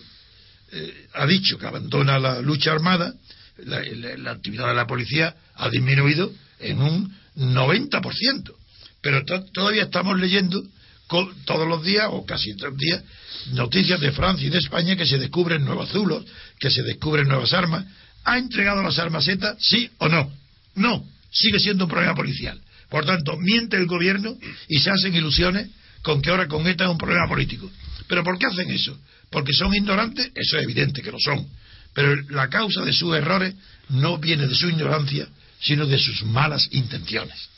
[0.72, 3.12] eh, ha dicho que abandona la lucha armada,
[3.58, 8.54] la, actividad de la policía ha disminuido en un 90%.
[9.02, 10.62] Pero todavía estamos leyendo
[11.44, 13.02] todos los días, o casi todos los días,
[13.52, 16.24] noticias de Francia y de España que se descubren nuevos zulos,
[16.58, 17.84] que se descubren nuevas armas.
[18.24, 19.56] ¿Ha entregado las armas ETA?
[19.58, 20.30] ¿Sí o no?
[20.74, 22.60] No, sigue siendo un problema policial.
[22.88, 24.36] Por tanto, miente el gobierno
[24.68, 25.68] y se hacen ilusiones
[26.02, 27.70] con que ahora con ETA es un problema político.
[28.08, 28.98] ¿Pero por qué hacen eso?
[29.30, 30.30] ¿Porque son ignorantes?
[30.34, 31.46] Eso es evidente que lo son.
[31.94, 33.54] Pero la causa de sus errores
[33.90, 35.28] no viene de su ignorancia,
[35.60, 37.48] sino de sus malas intenciones.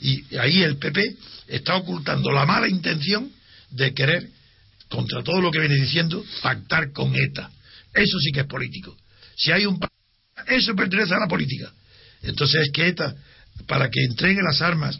[0.00, 1.16] Y ahí el PP
[1.48, 3.30] está ocultando la mala intención
[3.70, 4.28] de querer
[4.88, 7.50] contra todo lo que viene diciendo, pactar con ETA.
[7.94, 8.96] Eso sí que es político.
[9.36, 9.78] Si hay un
[10.46, 11.72] eso pertenece a la política.
[12.22, 13.14] Entonces es que ETA,
[13.66, 14.98] para que entregue las armas,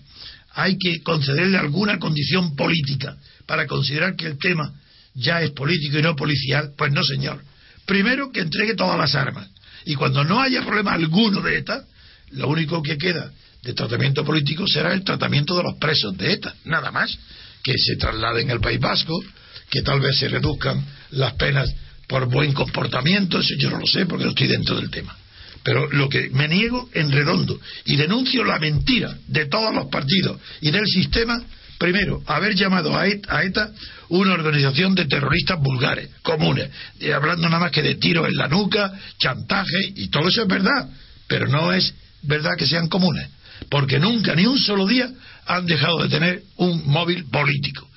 [0.53, 3.17] hay que concederle alguna condición política
[3.47, 4.73] para considerar que el tema
[5.15, 6.73] ya es político y no policial.
[6.77, 7.43] Pues no, señor.
[7.87, 9.49] Primero que entregue todas las armas.
[9.85, 11.85] Y cuando no haya problema alguno de ETA,
[12.33, 13.33] lo único que queda
[13.63, 17.19] de tratamiento político será el tratamiento de los presos de ETA, nada más.
[17.63, 19.23] Que se trasladen al País Vasco,
[19.69, 21.71] que tal vez se reduzcan las penas
[22.09, 25.17] por buen comportamiento, eso yo no lo sé porque no estoy dentro del tema.
[25.63, 30.41] Pero lo que me niego en redondo y denuncio la mentira de todos los partidos
[30.61, 31.43] y del sistema,
[31.79, 33.71] primero, haber llamado a ETA
[34.09, 36.71] una organización de terroristas vulgares, comunes,
[37.15, 40.89] hablando nada más que de tiros en la nuca, chantaje, y todo eso es verdad,
[41.27, 43.29] pero no es verdad que sean comunes,
[43.69, 45.11] porque nunca, ni un solo día,
[45.47, 47.89] han dejado de tener un móvil político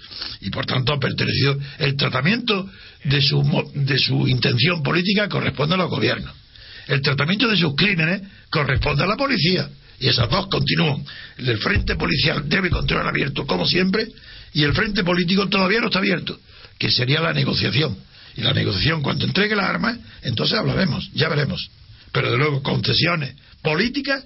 [0.42, 1.58] y por tanto ha pertenecido.
[1.80, 2.70] El tratamiento
[3.06, 6.43] de su, de su intención política corresponde a los gobiernos.
[6.88, 9.70] El tratamiento de sus crímenes corresponde a la policía.
[10.00, 11.04] Y esas dos continúan.
[11.38, 14.08] El frente policial debe continuar abierto como siempre
[14.54, 16.40] y el frente político todavía no está abierto,
[16.78, 17.98] que sería la negociación.
[18.36, 21.70] Y la negociación, cuando entregue las armas, entonces hablaremos, ya veremos.
[22.12, 24.24] Pero de luego, concesiones políticas,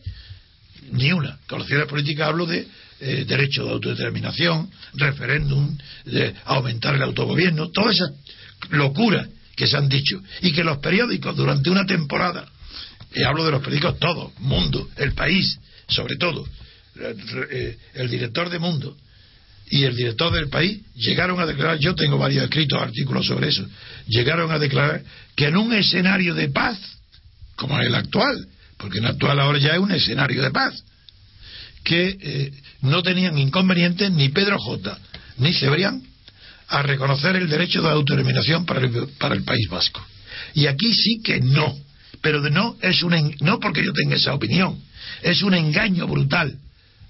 [0.92, 1.38] ni una.
[1.48, 2.68] Concesiones políticas hablo de
[3.00, 8.12] eh, derecho de autodeterminación, referéndum, de aumentar el autogobierno, todas esas
[8.72, 9.28] locuras
[9.58, 10.22] que se han dicho.
[10.42, 12.48] Y que los periódicos durante una temporada,
[13.14, 16.48] y hablo de los periódicos todos, Mundo, El País, sobre todo,
[17.00, 18.96] eh, el director de Mundo
[19.70, 23.68] y el director del país llegaron a declarar, yo tengo varios escritos artículos sobre eso,
[24.08, 25.04] llegaron a declarar
[25.36, 26.80] que en un escenario de paz,
[27.56, 28.48] como el actual,
[28.78, 30.84] porque el actual ahora ya es un escenario de paz,
[31.84, 32.52] que eh,
[32.82, 34.98] no tenían inconvenientes ni Pedro J.
[35.38, 36.02] ni Cebrián
[36.70, 40.06] a reconocer el derecho de autodeterminación para el, para el País Vasco.
[40.54, 41.78] Y aquí sí que no.
[42.22, 44.82] Pero de no es un no porque yo tenga esa opinión,
[45.22, 46.58] es un engaño brutal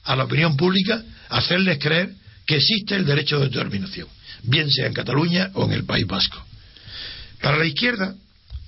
[0.04, 2.14] a la opinión pública hacerles creer
[2.46, 4.08] que existe el derecho de autodeterminación,
[4.44, 6.44] bien sea en Cataluña o en el País Vasco.
[7.42, 8.16] Para la izquierda,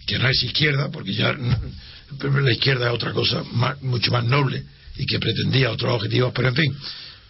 [0.06, 3.44] que no es izquierda, porque ya la izquierda es otra cosa
[3.82, 4.64] mucho más noble,
[4.98, 6.78] y que pretendía otros objetivos, pero en fin,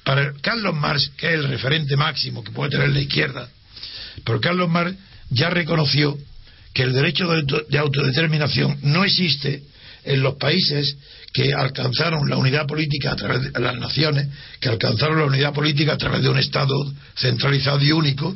[0.10, 3.48] para Carlos Marx, que es el referente máximo que puede tener la izquierda,
[4.26, 4.98] Pero Carlos Marx
[5.30, 6.18] ya reconoció
[6.74, 9.62] que el derecho de autodeterminación no existe
[10.04, 10.98] en los países
[11.32, 14.30] que alcanzaron la unidad política a través de las naciones,
[14.60, 16.74] que alcanzaron la unidad política a través de un Estado
[17.16, 18.36] centralizado y único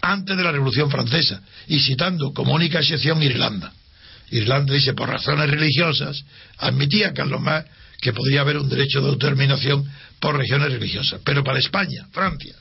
[0.00, 3.72] antes de la Revolución Francesa, y citando como única excepción Irlanda.
[4.32, 6.24] Irlanda dice, por razones religiosas,
[6.58, 9.88] admitía Carlos Marx que podría haber un derecho de autodeterminación
[10.24, 11.20] por regiones religiosas.
[11.22, 12.54] Pero para España, Francia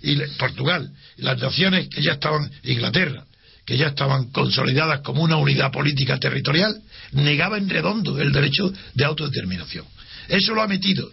[0.00, 3.26] y Portugal, las naciones que ya estaban, Inglaterra,
[3.66, 6.80] que ya estaban consolidadas como una unidad política territorial,
[7.12, 9.84] negaba en redondo el derecho de autodeterminación.
[10.28, 11.12] Eso lo ha metido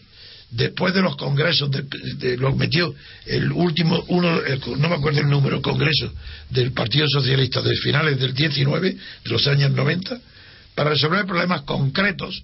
[0.49, 4.39] después de los congresos, de, lo metió el último, uno,
[4.77, 6.13] no me acuerdo el número, congreso
[6.49, 10.21] del Partido Socialista de finales del 19, de los años 90,
[10.73, 12.43] para resolver problemas concretos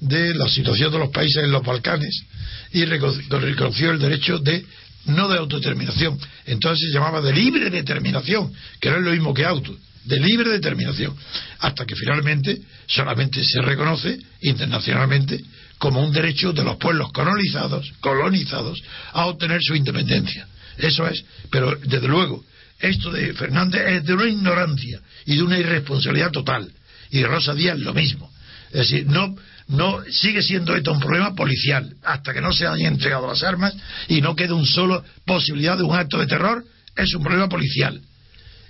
[0.00, 2.24] de la situación de los países en los Balcanes
[2.72, 4.64] y reconoció el derecho de
[5.06, 9.44] no de autodeterminación, entonces se llamaba de libre determinación, que no es lo mismo que
[9.44, 11.16] auto, de libre determinación,
[11.58, 15.40] hasta que finalmente solamente se reconoce internacionalmente
[15.78, 18.80] como un derecho de los pueblos colonizados, colonizados
[19.12, 20.46] a obtener su independencia.
[20.78, 22.44] Eso es, pero desde luego,
[22.78, 26.70] esto de Fernández es de una ignorancia y de una irresponsabilidad total.
[27.10, 28.30] Y Rosa Díaz lo mismo.
[28.72, 29.36] Es decir, no,
[29.68, 33.74] no sigue siendo esto un problema policial hasta que no se hayan entregado las armas
[34.08, 36.64] y no quede un solo posibilidad de un acto de terror
[36.96, 38.00] es un problema policial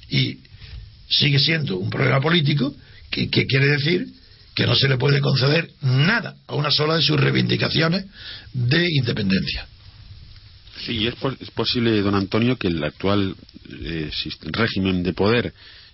[0.09, 0.38] y
[1.09, 2.74] sigue siendo un problema político
[3.11, 4.07] que, quiere decir
[4.55, 8.07] que no se le puede conceder nada a una sola de sus reivindicaciones
[8.53, 9.66] de independencia.
[10.84, 11.14] Sí, es,
[11.51, 13.34] posible, don Antonio, que el actual
[13.70, 14.11] eh,
[14.47, 15.53] régimen de poder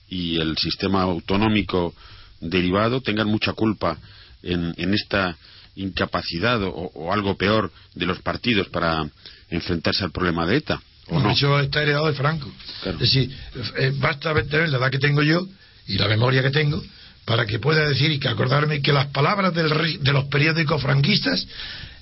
[0.08, 1.94] y el sistema autonómico
[2.40, 3.98] derivado tengan mucha culpa
[4.42, 5.36] en, esta
[5.74, 9.08] incapacidad o, algo peor de los partidos para
[9.50, 10.80] enfrentarse al problema de ETA.
[11.08, 11.30] ¿o no?
[11.30, 12.50] Eso está heredado de Franco.
[12.84, 13.30] Es decir,
[13.76, 15.46] eh, basta tener la edad que tengo yo
[15.86, 16.82] y la memoria que tengo
[17.24, 21.46] para que pueda decir y que acordarme que las palabras del, de los periódicos franquistas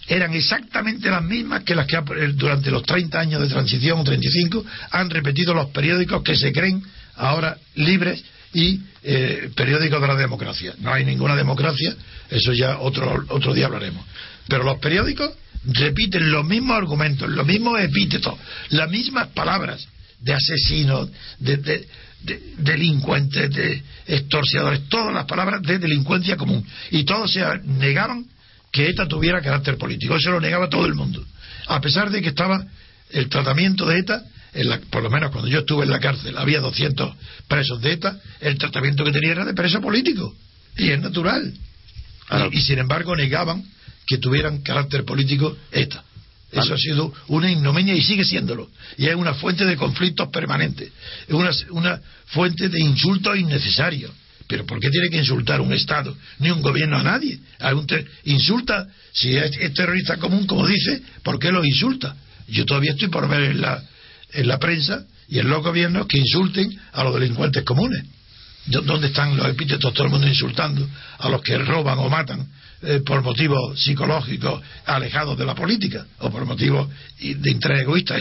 [0.08, 2.00] eran exactamente las mismas que las que
[2.34, 6.82] durante los 30 años de transición o 35 han repetido los periódicos que se creen
[7.16, 8.22] ahora libres
[8.56, 10.74] y eh, periódicos de la democracia.
[10.78, 11.94] No hay ninguna democracia,
[12.30, 14.02] eso ya otro, otro día hablaremos.
[14.48, 15.30] Pero los periódicos
[15.62, 18.34] repiten los mismos argumentos, los mismos epítetos,
[18.70, 19.86] las mismas palabras
[20.20, 21.86] de asesinos, de,
[22.56, 26.66] delincuentes, de extorsionadores, todas las palabras de delincuencia común.
[26.92, 28.24] Y todos se negaban
[28.72, 30.16] que ETA tuviera carácter político.
[30.16, 31.22] Eso lo negaba todo el mundo.
[31.66, 32.64] A pesar de que estaba
[33.10, 34.22] el tratamiento de ETA
[34.90, 37.14] por lo menos cuando yo estuve en la cárcel, había 200
[37.48, 40.34] presos de ETA, el tratamiento que tenía era de preso político.
[40.76, 41.52] Y es natural.
[42.52, 43.64] Y, sin embargo negaban
[44.06, 46.02] que tuvieran carácter político ETA.
[46.52, 48.70] Eso ha sido una ignominia y sigue siéndolo.
[48.96, 50.90] Y es una fuente de conflictos permanentes.
[51.26, 54.12] Es una, una fuente de insultos innecesarios.
[54.48, 57.38] Pero ¿por qué tiene que insultar un Estado ni un gobierno a nadie?
[57.58, 57.72] A
[58.24, 62.16] insulta, si es, es, terrorista común, como dice, ¿por qué lo insulta?
[62.48, 63.82] Yo todavía estoy por ver en la,
[64.32, 68.04] en la prensa y en los gobiernos que insulten a los delincuentes comunes.
[68.66, 69.92] ¿Dónde están los epítetos?
[69.94, 72.48] Todo el mundo insultando a los que roban o matan
[72.82, 78.16] eh, por motivos psicológicos alejados de la política o por motivos de interés egoísta.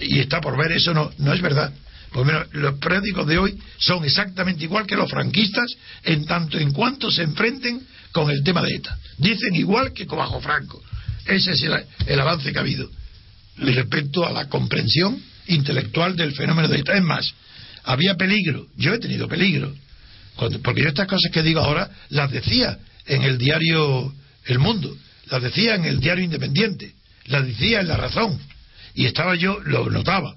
[0.00, 1.72] Y está por ver, eso no, no es verdad.
[2.12, 5.66] Pues menos, los periódicos de hoy son exactamente igual que los franquistas
[6.02, 8.98] en tanto en cuanto se enfrenten con el tema de ETA.
[9.18, 10.82] Dicen igual que bajo Franco.
[11.26, 11.74] Ese es el,
[12.06, 12.90] el avance que ha habido
[13.58, 17.32] respecto a la comprensión intelectual del fenómeno de Es más,
[17.84, 19.74] había peligro, yo he tenido peligro,
[20.62, 24.12] porque yo estas cosas que digo ahora las decía en el diario
[24.46, 24.96] El Mundo,
[25.26, 26.92] las decía en el diario Independiente,
[27.26, 28.38] las decía en La Razón,
[28.94, 30.34] y estaba yo, lo notaba,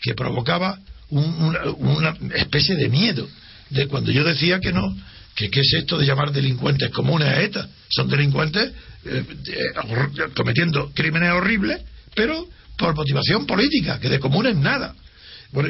[0.00, 0.78] que provocaba
[1.10, 3.28] una, especie de miedo,
[3.70, 4.94] de cuando yo decía que no,
[5.34, 8.72] que qué es esto de llamar delincuentes comunes a ETA, son delincuentes
[9.04, 9.24] eh,
[10.34, 11.82] cometiendo crímenes horribles,
[12.14, 14.94] pero por motivación política, que de común es nada.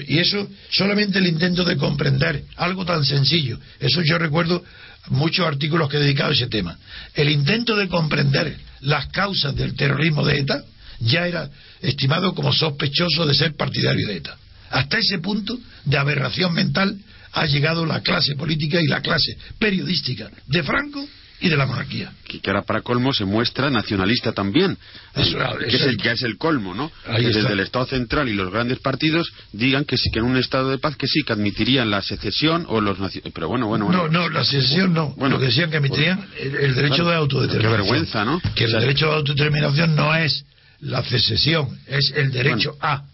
[0.08, 3.58] Y eso solamente el intento de comprender algo tan sencillo.
[3.78, 4.64] Eso yo recuerdo
[5.08, 6.78] muchos artículos que he dedicado a ese tema.
[7.14, 10.64] El intento de comprender las causas del terrorismo de ETA
[11.00, 11.50] ya era
[11.82, 14.38] estimado como sospechoso de ser partidario de ETA.
[14.70, 16.98] Hasta ese punto de aberración mental
[17.32, 21.06] ha llegado la clase política y la clase periodística de Franco
[21.40, 22.12] y de la monarquía.
[22.26, 24.76] Que, ahora para colmo se muestra nacionalista también,
[25.14, 26.90] que, es el, que es el colmo, ¿no?
[27.04, 30.36] que desde el Estado central y los grandes partidos digan que sí, que en un
[30.36, 32.98] estado de paz que sí, que admitirían la secesión o los
[33.34, 34.04] pero bueno, bueno, bueno.
[34.04, 35.14] No, no, la secesión no.
[35.16, 37.72] Bueno, Lo que decían que admitirían el, derecho de autodeterminación.
[37.72, 38.40] Qué vergüenza, ¿no?
[38.54, 40.44] Que el derecho de autodeterminación no es
[40.80, 43.04] la secesión, es el derecho a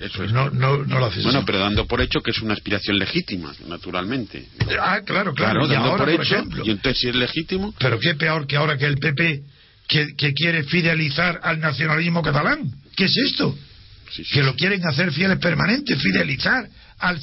[0.00, 0.32] Eso es.
[0.32, 3.52] No, no, no lo haces Bueno, pero dando por hecho que es una aspiración legítima,
[3.68, 4.48] naturalmente.
[4.80, 5.66] Ah, claro, claro.
[5.66, 6.62] y dando ahora, por por hecho, ejemplo.
[6.66, 9.42] y entonces si es legítimo, Pero qué peor que ahora que el PP
[9.88, 12.70] que, que quiere fidelizar al nacionalismo catalán.
[12.96, 13.56] ¿Qué es esto?
[14.10, 16.66] sí, sí, Que lo quieren hacer fieles permanentes, fidelizar
[16.98, 17.18] al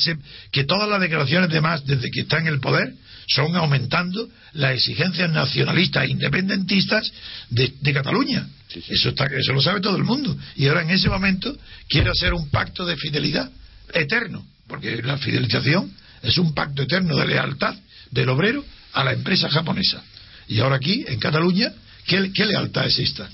[0.51, 2.93] que todas las declaraciones de más desde que está en el poder
[3.27, 7.11] son aumentando las exigencias nacionalistas e independentistas
[7.49, 8.47] de, de Cataluña.
[8.69, 8.93] Sí, sí.
[8.93, 10.35] Eso está, eso lo sabe todo el mundo.
[10.55, 11.55] Y ahora en ese momento
[11.89, 13.49] quiere hacer un pacto de fidelidad
[13.93, 15.91] eterno, porque la fidelización
[16.23, 17.75] es un pacto eterno de lealtad
[18.11, 18.63] del obrero
[18.93, 20.03] a la empresa japonesa.
[20.47, 21.71] Y ahora aquí, en Cataluña,
[22.05, 23.29] ¿qué, qué lealtad es esta?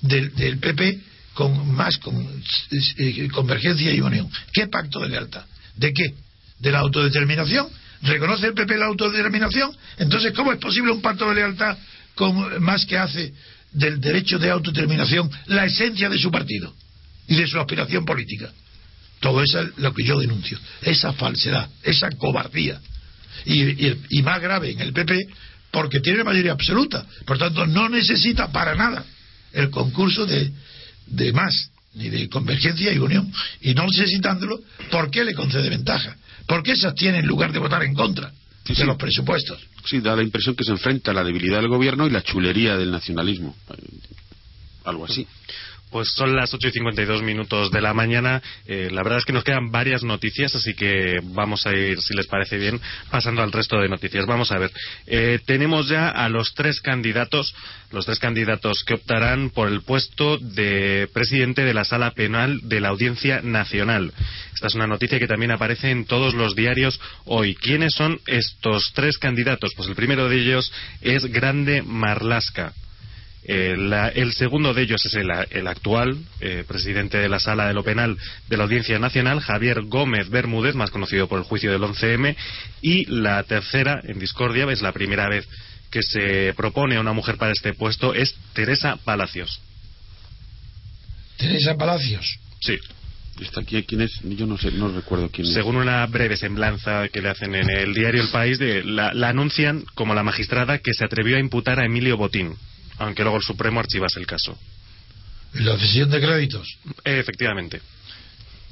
[0.00, 1.00] Del, del PP
[1.34, 2.42] con más con
[2.98, 4.28] eh, convergencia y unión.
[4.52, 5.44] ¿Qué pacto de lealtad?
[5.76, 6.14] ¿De qué?
[6.58, 7.68] ¿De la autodeterminación?
[8.06, 9.76] ¿Reconoce el PP la autodeterminación?
[9.98, 11.76] Entonces, ¿cómo es posible un pacto de lealtad
[12.14, 13.34] con más que hace
[13.72, 16.72] del derecho de autodeterminación la esencia de su partido
[17.26, 18.50] y de su aspiración política?
[19.18, 20.58] Todo eso es lo que yo denuncio.
[20.82, 22.80] Esa falsedad, esa cobardía.
[23.44, 25.28] Y, más grave en el PP,
[25.70, 27.04] porque tiene mayoría absoluta.
[27.24, 29.04] Por tanto, no necesita para nada
[29.52, 30.52] el concurso de,
[31.06, 33.32] de más, ni de convergencia y unión.
[33.62, 36.16] Y no necesitándolo, ¿por qué le concede ventaja?
[36.46, 38.30] ¿Por qué se abstiene en lugar de votar en contra
[38.64, 38.84] Sí, de sí.
[38.84, 39.58] los presupuestos?
[39.84, 42.76] sí da la impresión que se enfrenta a la debilidad del gobierno y la chulería
[42.76, 43.54] del nacionalismo.
[44.84, 45.26] Algo así.
[45.90, 48.42] Pues son las 8 y 52 minutos de la mañana.
[48.66, 52.14] Eh, la verdad es que nos quedan varias noticias, así que vamos a ir, si
[52.14, 52.80] les parece bien,
[53.10, 54.26] pasando al resto de noticias.
[54.26, 54.70] Vamos a ver.
[55.06, 57.54] Eh, tenemos ya a los tres candidatos,
[57.92, 62.80] los tres candidatos que optarán por el puesto de presidente de la Sala Penal de
[62.80, 64.12] la Audiencia Nacional.
[64.54, 67.54] Esta es una noticia que también aparece en todos los diarios hoy.
[67.54, 69.72] ¿Quiénes son estos tres candidatos?
[69.76, 72.72] Pues el primero de ellos es Grande Marlasca.
[73.48, 77.68] Eh, la- el segundo de ellos es el, el actual eh, presidente de la Sala
[77.68, 78.16] de lo Penal
[78.48, 82.34] de la Audiencia Nacional, Javier Gómez Bermúdez, más conocido por el juicio del 11M.
[82.82, 85.46] Y la tercera, en discordia, es la primera vez
[85.90, 89.60] que se propone a una mujer para este puesto, es Teresa Palacios.
[91.36, 92.38] Teresa Palacios.
[92.60, 92.78] Sí,
[93.40, 94.18] ¿Está aquí quién es?
[94.24, 95.52] Yo no sé, no recuerdo quién es.
[95.52, 99.28] según una breve semblanza que le hacen en el diario El País, de, la, la
[99.28, 102.54] anuncian como la magistrada que se atrevió a imputar a Emilio Botín,
[102.98, 104.58] aunque luego el Supremo archivase el caso.
[105.54, 106.78] La cesión de créditos.
[107.04, 107.80] Efectivamente.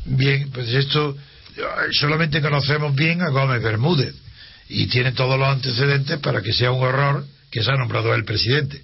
[0.04, 1.16] Bien, pues esto
[1.92, 4.14] solamente conocemos bien a Gómez Bermúdez
[4.68, 8.24] y tiene todos los antecedentes para que sea un horror que se ha nombrado el
[8.24, 8.82] presidente.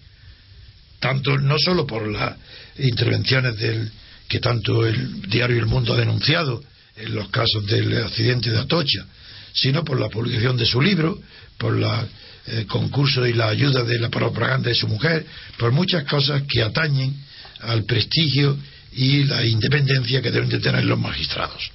[0.99, 2.37] Tanto no solo por las
[2.79, 3.91] intervenciones del
[4.29, 6.63] que tanto el diario El Mundo ha denunciado
[6.97, 9.05] en los casos del accidente de Atocha,
[9.53, 11.21] sino por la publicación de su libro,
[11.59, 12.07] por la
[12.47, 15.27] eh, concurso y la ayuda de la propaganda de su mujer,
[15.59, 17.15] por muchas cosas que atañen
[17.61, 18.57] al prestigio
[18.93, 21.71] y la independencia que deben de tener los magistrados.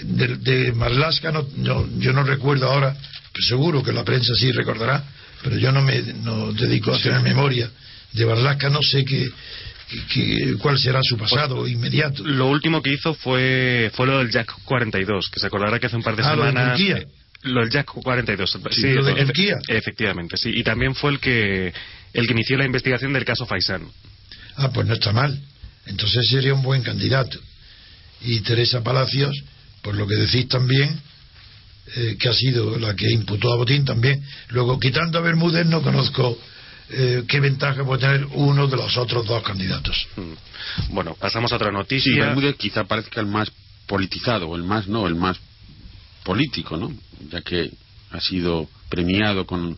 [0.00, 2.94] De, de Marlaska no, no- yo no recuerdo ahora,
[3.32, 5.02] pero seguro que la prensa sí recordará,
[5.42, 7.70] pero yo no me no dedico a tener memoria
[8.12, 9.28] de Marlaska, no sé qué,
[10.12, 12.24] qué- cuál será su pasado inmediato.
[12.24, 15.96] Lo último que hizo fue, fue lo del Jack 42, que se acordará que hace
[15.96, 16.78] un par de Ah, lo de semanas.
[16.78, 17.04] Turquía.
[17.42, 18.58] Lo del Jack 42.
[18.72, 19.58] Sí, lo de Turquía.
[19.68, 20.50] Efectivamente, sí.
[20.54, 21.72] Y también fue el que,
[22.12, 23.82] el que inició la investigación del caso Faisán.
[24.56, 25.40] Ah, pues no está mal.
[25.86, 27.38] Entonces sería un buen candidato.
[28.22, 29.36] Y Teresa Palacios,
[29.82, 31.00] por lo que decís también,
[31.96, 34.22] eh, que ha sido la que imputó a Botín también.
[34.48, 36.38] Luego, quitando a Bermúdez, no conozco
[36.90, 40.08] eh, qué ventaja puede tener uno de los otros dos candidatos.
[40.16, 40.94] Mm.
[40.94, 42.26] Bueno, pasamos a otra Sí, noticia.
[42.26, 43.50] Bermúdez quizá parezca el más
[43.86, 45.38] politizado, o el más, no, el más
[46.24, 46.92] político, ¿no?
[47.30, 47.70] Ya que
[48.10, 49.76] ha sido premiado con,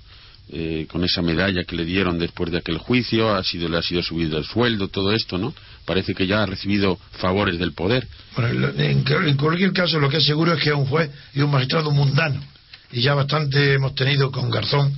[0.50, 3.82] eh, con esa medalla que le dieron después de aquel juicio, ha sido, le ha
[3.82, 5.54] sido subido el sueldo, todo esto, ¿no?
[5.84, 8.06] Parece que ya ha recibido favores del poder.
[8.36, 11.40] Bueno, en, en cualquier caso, lo que es seguro es que es un juez y
[11.40, 12.40] un magistrado mundano.
[12.92, 14.92] Y ya bastante hemos tenido con Garzón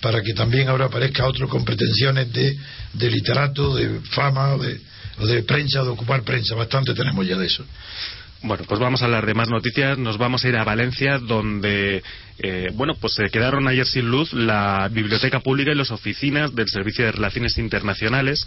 [0.00, 2.58] para que también ahora aparezca otro con pretensiones de,
[2.92, 4.80] de literato, de fama, de,
[5.18, 6.54] o de prensa, de ocupar prensa.
[6.54, 7.64] Bastante tenemos ya de eso.
[8.46, 9.96] Bueno, pues vamos a hablar de más noticias.
[9.96, 12.02] Nos vamos a ir a Valencia, donde,
[12.38, 16.68] eh, bueno, pues se quedaron ayer sin luz la biblioteca pública y las oficinas del
[16.68, 18.46] Servicio de Relaciones Internacionales,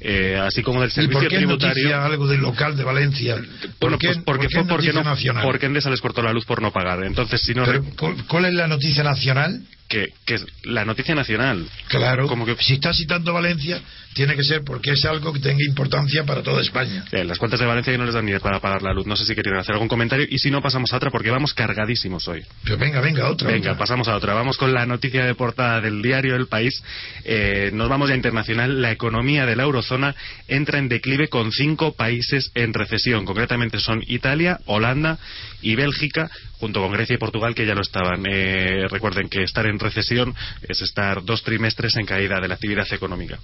[0.00, 2.00] eh, así como del ¿Y Servicio por qué Tributario.
[2.02, 3.36] algo del local de Valencia?
[3.36, 5.44] ¿Por Bueno, qué, pues porque por qué porque no, nacional?
[5.44, 7.04] porque Endesa les cortó la luz por no pagar.
[7.04, 9.62] Entonces, si no, Pero, ¿cuál- ¿Cuál es la noticia nacional?
[9.88, 11.66] que, que es la noticia nacional.
[11.88, 13.78] Claro, Como que- si está citando Valencia,
[14.14, 17.04] tiene que ser porque es algo que tenga importancia para toda España.
[17.12, 19.06] Eh, las cuentas de Valencia que no les dan ni para pagar la luz.
[19.06, 21.52] No sé si querían hacer algún comentario y si no pasamos a otra porque vamos
[21.52, 22.42] cargadísimos hoy.
[22.64, 23.48] Pero venga, venga, otra.
[23.48, 23.78] Venga, otra.
[23.78, 24.34] pasamos a otra.
[24.34, 26.82] Vamos con la noticia de portada del diario El País.
[27.24, 28.80] Eh, nos vamos ya internacional.
[28.80, 30.14] La economía de la eurozona eurozona
[30.48, 33.24] entra en declive con cinco países en recesión.
[33.24, 35.18] Concretamente son Italia, Holanda
[35.62, 38.24] y Bélgica, junto con Grecia y Portugal, que ya lo estaban.
[38.30, 40.34] Eh, recuerden que estar en recesión
[40.68, 43.38] es estar dos trimestres en caída de la actividad económica.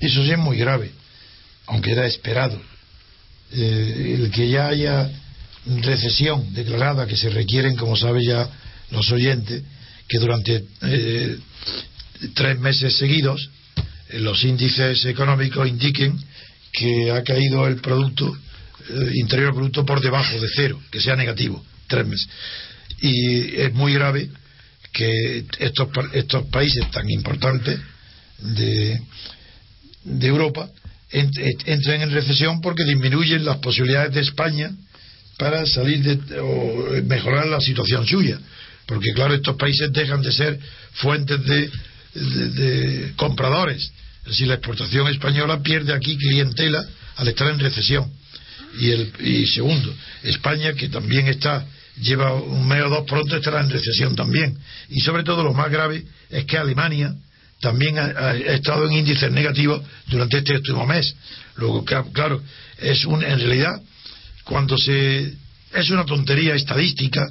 [0.00, 0.90] Eso sí es muy grave,
[1.66, 2.60] aunque era esperado.
[3.52, 5.10] Eh, el que ya haya
[5.66, 8.48] recesión declarada, que se requieren, como sabe ya
[8.94, 9.62] los oyentes,
[10.08, 11.38] que durante eh,
[12.34, 13.50] tres meses seguidos
[14.08, 16.16] eh, los índices económicos indiquen
[16.72, 18.36] que ha caído el producto
[18.88, 22.28] eh, interior bruto por debajo de cero, que sea negativo, tres meses.
[23.00, 24.28] Y es muy grave
[24.92, 27.80] que estos, estos países tan importantes
[28.38, 29.00] de,
[30.04, 30.70] de Europa
[31.10, 34.70] entren en recesión porque disminuyen las posibilidades de España
[35.38, 38.38] para salir de, o mejorar la situación suya.
[38.86, 40.58] Porque, claro, estos países dejan de ser
[40.94, 41.70] fuentes de,
[42.14, 43.90] de, compradores.
[44.22, 46.84] Es decir, la exportación española pierde aquí clientela
[47.16, 48.10] al estar en recesión.
[48.78, 51.64] Y, el, y segundo, España, que también está,
[52.00, 54.58] lleva un mes o dos pronto, estará en recesión también.
[54.90, 57.14] Y sobre todo, lo más grave es que Alemania
[57.60, 61.14] también ha, estado en índices negativos durante este último mes.
[61.56, 62.42] Luego, claro,
[62.78, 63.80] es un, en realidad,
[64.44, 65.34] cuando se.
[65.72, 67.26] Es una tontería estadística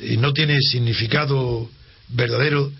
[0.00, 1.70] y no tiene significado
[2.08, 2.72] verdadero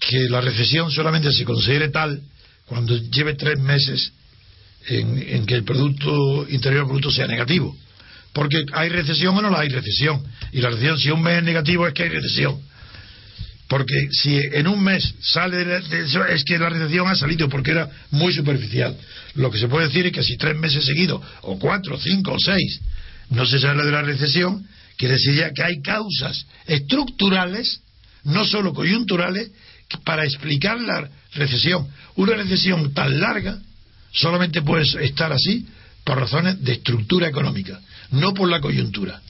[0.00, 2.20] que la recesión solamente se considere tal
[2.66, 4.12] cuando lleve tres meses
[4.86, 7.76] en, que el Producto Interior Bruto sea negativo.
[8.32, 10.22] Porque hay recesión o no la hay recesión.
[10.52, 12.60] Y la recesión, si un mes es negativo, es que hay recesión.
[13.68, 17.72] Porque si en un mes sale de, eso, es que la recesión ha salido porque
[17.72, 18.96] era muy superficial.
[19.34, 22.38] Lo que se puede decir es que si tres meses seguidos, o cuatro, cinco, o
[22.38, 22.80] seis,
[23.30, 24.66] no se sale de la recesión,
[24.98, 27.80] quiere decir que hay causas estructurales,
[28.24, 29.50] no solo coyunturales,
[30.04, 31.88] para explicar la recesión.
[32.16, 33.58] Una recesión tan larga
[34.12, 35.66] solamente puede estar así
[36.04, 37.80] por razones de estructura económica,
[38.10, 39.22] no por la coyuntura.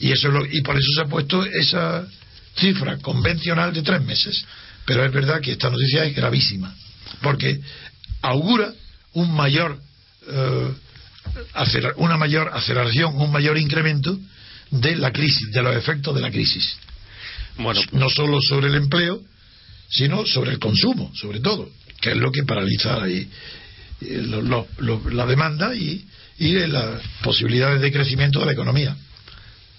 [0.00, 2.06] Y, eso y por eso se ha puesto esa
[2.56, 4.44] cifra convencional de tres meses.
[4.86, 6.74] Pero es verdad que esta noticia es gravísima,
[7.20, 7.60] porque
[8.22, 8.72] augura
[9.12, 9.78] un mayor,
[10.26, 10.74] eh,
[11.96, 14.18] una mayor aceleración, un mayor incremento
[14.72, 16.76] de la crisis, de los efectos de la crisis.
[17.58, 19.20] Bueno, no solo sobre el empleo,
[19.88, 21.70] sino sobre el consumo, sobre todo,
[22.00, 23.28] que es lo que paraliza ahí,
[24.00, 26.04] la demanda y,
[26.38, 28.96] y las posibilidades de crecimiento de la economía.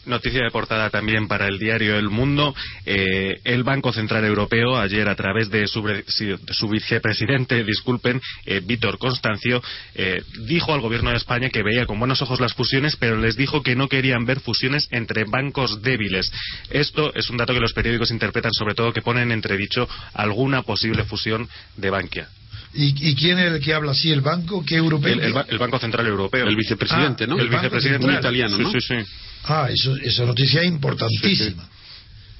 [0.06, 2.54] Noticia de portada también para el diario El Mundo.
[2.86, 9.64] Eh, el Banco Central Europeo, ayer a través de su, vicepresidente, disculpen, eh, Víctor Constancio,
[9.95, 13.38] eh, dijo al gobierno de España que veía con buenos ojos las fusiones, pero les
[13.38, 16.32] dijo que no querían ver fusiones entre bancos débiles.
[16.70, 20.64] Esto es un dato que los periódicos interpretan, sobre todo que ponen en entredicho alguna
[20.64, 21.47] posible fusión
[21.78, 22.28] de Bankia.
[22.76, 24.11] ¿Y, quién es el que habla así?
[24.11, 24.63] ¿El banco?
[24.65, 25.19] ¿Qué europeo?
[25.19, 26.47] El, Banco Central Europeo.
[26.47, 27.39] El vicepresidente, ah, ¿no?
[27.39, 28.71] El, vicepresidente italiano, ¿no?
[28.71, 28.95] Sí, sí,
[29.43, 31.69] Ah, eso, esa noticia es importantísima.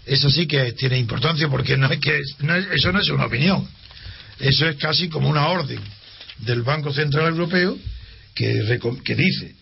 [0.06, 3.68] Eso sí que tiene importancia porque no es que eso no es una opinión.
[4.40, 5.80] Eso es casi como una orden
[6.40, 7.78] del Banco Central Europeo
[8.34, 9.56] que, que dice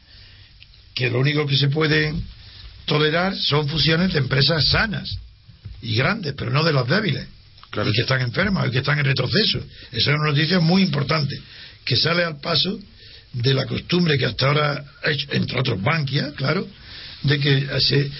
[0.95, 2.13] que lo único que se puede
[2.85, 5.17] tolerar son fusiones de empresas sanas
[5.81, 7.27] y grandes, pero no de las débiles
[7.73, 9.59] y que están enfermas y que están en retroceso.
[9.91, 11.39] Esa es una noticia muy importante,
[11.85, 12.79] que sale al paso
[13.33, 16.67] de la costumbre que hasta ahora entre otros Bankia, claro,
[17.23, 18.11] de que se,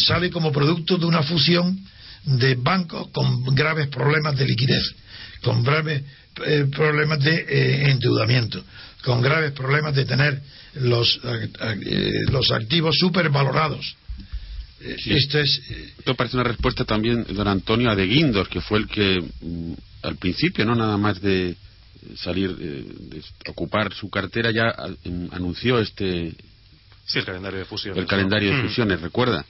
[0.00, 1.78] sale como producto de una fusión
[2.24, 4.94] de bancos con graves problemas de liquidez,
[5.42, 6.02] con graves
[6.44, 8.62] eh, problemas de eh, endeudamiento,
[9.02, 10.42] con graves problemas de tener
[10.74, 13.96] los, eh, los activos supervalorados
[14.80, 15.60] esto es.
[15.98, 19.72] Esto parece una respuesta también, don Antonio, a De Guindos, que fue el que mm,
[20.02, 21.56] al principio, no nada más de
[22.16, 24.74] salir, de ocupar su cartera, ya
[25.32, 26.32] anunció este.
[27.04, 27.98] Sí, el calendario de fusiones.
[27.98, 28.66] El calendario de mm.
[28.66, 29.44] fusiones, recuerda.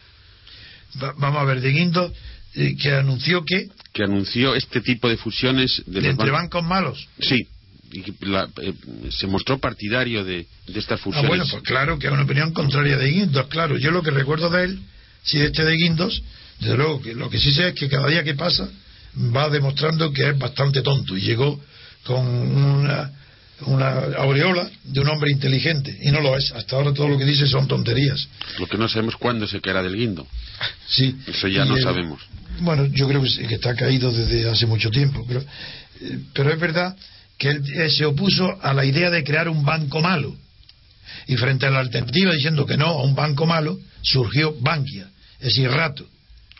[0.94, 2.12] vamos a ver, De Guindos,
[2.54, 3.68] eh, que anunció que.
[3.92, 5.82] Que anunció este tipo de fusiones.
[5.86, 7.08] De, entre bancos malos.
[7.20, 7.46] Sí,
[7.92, 8.74] y eh,
[9.10, 11.24] se mostró partidario de, de estas ah, fusiones.
[11.24, 13.76] Ah, bueno, pues claro que es una opinión contraria de Guindos, claro.
[13.76, 14.80] Yo lo que recuerdo de él
[15.22, 16.22] si este de Guindos,
[16.60, 18.68] desde luego que lo que sí sé es que cada día que pasa
[19.34, 21.60] va demostrando que es bastante tonto y llegó
[22.04, 23.10] con una,
[23.62, 26.52] una aureola de un hombre inteligente y no lo es.
[26.52, 28.28] Hasta ahora todo lo que dice son tonterías.
[28.58, 30.26] Lo que no sabemos cuándo se caerá del guindo.
[30.90, 31.14] Sí.
[31.24, 32.20] Eso ya no sabemos.
[32.58, 36.96] Bueno, yo creo que está caído desde hace mucho tiempo, pero, eh, pero es verdad
[37.38, 40.36] que él se opuso a la idea de crear un banco malo.
[41.26, 45.08] Y frente a la alternativa diciendo que no a un banco malo, surgió Bankia,
[45.38, 46.06] es decir, Rato.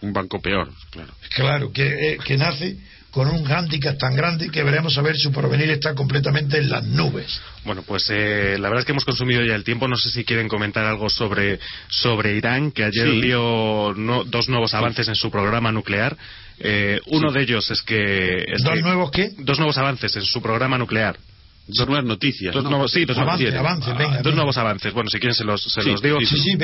[0.03, 1.12] Un banco peor, claro.
[1.34, 2.76] Claro, que, eh, que nace
[3.11, 6.84] con un hándicap tan grande que veremos a ver su porvenir está completamente en las
[6.84, 7.40] nubes.
[7.64, 9.88] Bueno, pues eh, la verdad es que hemos consumido ya el tiempo.
[9.88, 13.94] No sé si quieren comentar algo sobre, sobre Irán, que ayer dio
[14.26, 16.16] dos nuevos avances en su programa nuclear.
[16.61, 18.44] Eh, uno de ellos es que...
[18.62, 19.32] ¿Dos nuevos qué?
[19.38, 21.18] Dos nuevos avances en su programa nuclear.
[21.66, 22.54] Dos nuevas noticias.
[22.54, 24.92] Dos nuevos, sí, dos, avance, avance, venga, dos nuevos avances.
[24.92, 26.18] Bueno, si quieren se los, se los digo.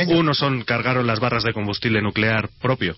[0.09, 2.97] Uno son cargaron las barras de combustible nuclear propio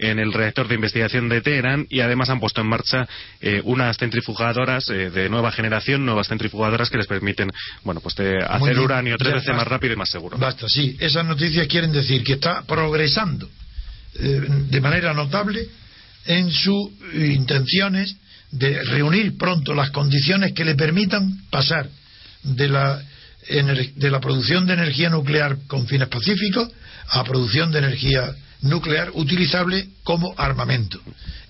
[0.00, 3.06] en el reactor de investigación de Teherán y además han puesto en marcha
[3.40, 7.50] eh, unas centrifugadoras eh, de nueva generación, nuevas centrifugadoras que les permiten,
[7.84, 10.38] bueno, pues hacer uranio tres veces más rápido y más seguro.
[10.38, 10.96] Basta, sí.
[10.98, 13.48] Esas noticias quieren decir que está progresando
[14.14, 15.68] eh, de manera notable
[16.26, 18.16] en sus intenciones
[18.52, 21.88] de reunir pronto las condiciones que le permitan pasar
[22.42, 23.02] de la,
[23.48, 26.68] de la producción de energía nuclear con fines pacíficos
[27.08, 31.00] a producción de energía nuclear utilizable como armamento.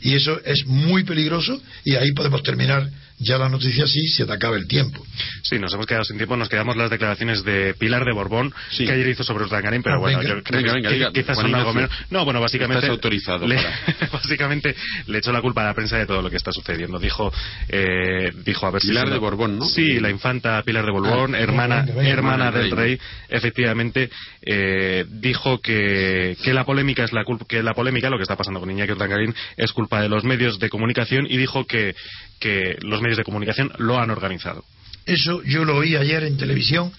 [0.01, 2.89] Y eso es muy peligroso y ahí podemos terminar
[3.21, 5.05] ya la noticia sí se te acaba el tiempo.
[5.43, 8.91] Sí, nos hemos quedado sin tiempo, nos quedamos las declaraciones de Pilar de Borbón que
[8.91, 11.91] ayer hizo sobre Urdangarín, pero ah, bueno, yo creo que, quizás son algo menos.
[12.09, 12.87] No, bueno, básicamente.
[12.87, 13.47] autorizado.
[13.47, 13.57] Le,
[14.13, 14.75] básicamente
[15.07, 16.99] le echó la culpa a la prensa de todo lo que está sucediendo.
[16.99, 17.33] Dijo,
[17.69, 19.67] eh, dijo a ver Pilar de Borbón, ¿no?
[19.67, 22.99] Sí, la infanta Pilar de Borbón, ah, hermana, hermana del rey,
[23.29, 24.09] efectivamente,
[24.43, 28.37] eh, dijo que, que la polémica es la culpa, que la polémica, lo que está
[28.37, 31.95] pasando con Iñaki Urdangarín, es culpa de los medios de comunicación y dijo que,
[32.41, 34.65] que los medios de comunicación lo han organizado.
[35.07, 36.91] Eso yo lo oí ayer en televisión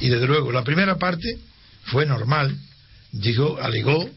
[0.00, 1.38] y desde luego la primera parte
[1.84, 2.56] fue normal,
[3.12, 4.08] dijo, alegó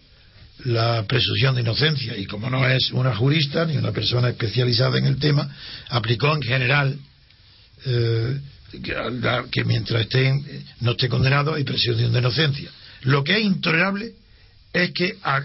[0.66, 5.06] la presunción de inocencia y como no es una jurista ni una persona especializada en
[5.06, 5.50] el tema,
[5.90, 7.00] aplicó en general
[7.86, 8.40] eh,
[9.52, 10.34] que, mientras esté,
[10.82, 12.70] no esté condenado hay presunción de inocencia.
[13.04, 14.12] Lo que es intolerable
[14.74, 15.42] es que a,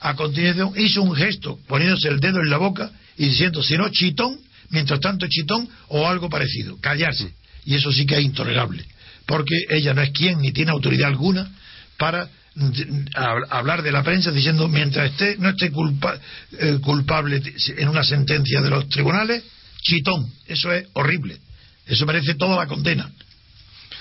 [0.00, 3.88] a continuación hizo un gesto poniéndose el dedo en la boca y diciendo, si no,
[3.90, 4.38] chitón,
[4.70, 7.32] mientras tanto chitón o algo parecido, callarse.
[7.64, 8.84] Y eso sí que es intolerable,
[9.26, 11.50] porque ella no es quien ni tiene autoridad alguna
[11.96, 12.28] para
[13.50, 17.42] hablar de la prensa diciendo mientras esté no esté eh, culpable
[17.76, 19.42] en una sentencia de los tribunales,
[19.82, 20.30] chitón.
[20.46, 21.38] Eso es horrible.
[21.86, 23.10] Eso merece toda la condena.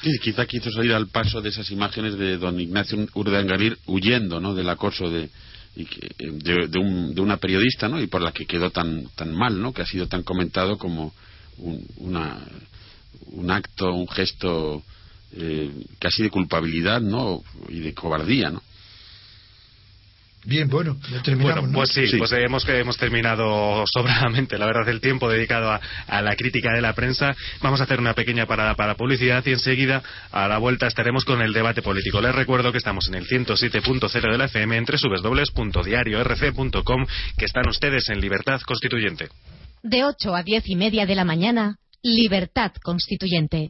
[0.04, 4.54] Y quizá quiso salir al paso de esas imágenes de don Ignacio Urdangarir huyendo ¿no?
[4.54, 5.30] del acoso de,
[5.76, 5.86] y
[6.20, 8.02] de, de, una periodista, ¿no?
[8.02, 9.74] Y por la que quedó tan tan mal, ¿no?
[9.74, 11.14] Que ha sido tan comentado como
[11.58, 12.40] un, una,
[13.28, 14.84] un acto, un gesto
[15.34, 17.44] eh, casi de culpabilidad, ¿no?
[17.70, 18.62] Y de cobardía, ¿no?
[20.46, 21.62] Bien, bueno, ya terminamos.
[21.62, 25.82] Bueno, pues sí, pues hemos, hemos terminado sobradamente, la verdad, el tiempo dedicado a,
[26.22, 27.36] la crítica de la prensa.
[27.62, 31.42] Vamos a hacer una pequeña parada para publicidad y enseguida, a la vuelta, estaremos con
[31.42, 32.22] el debate político.
[32.22, 37.06] Les recuerdo que estamos en el 107.0 de la FM entre www.diariorf.com,
[37.38, 39.30] que están ustedes en Libertad Constituyente.
[39.82, 43.70] De 8 a 10 y media de la mañana, Libertad Constituyente.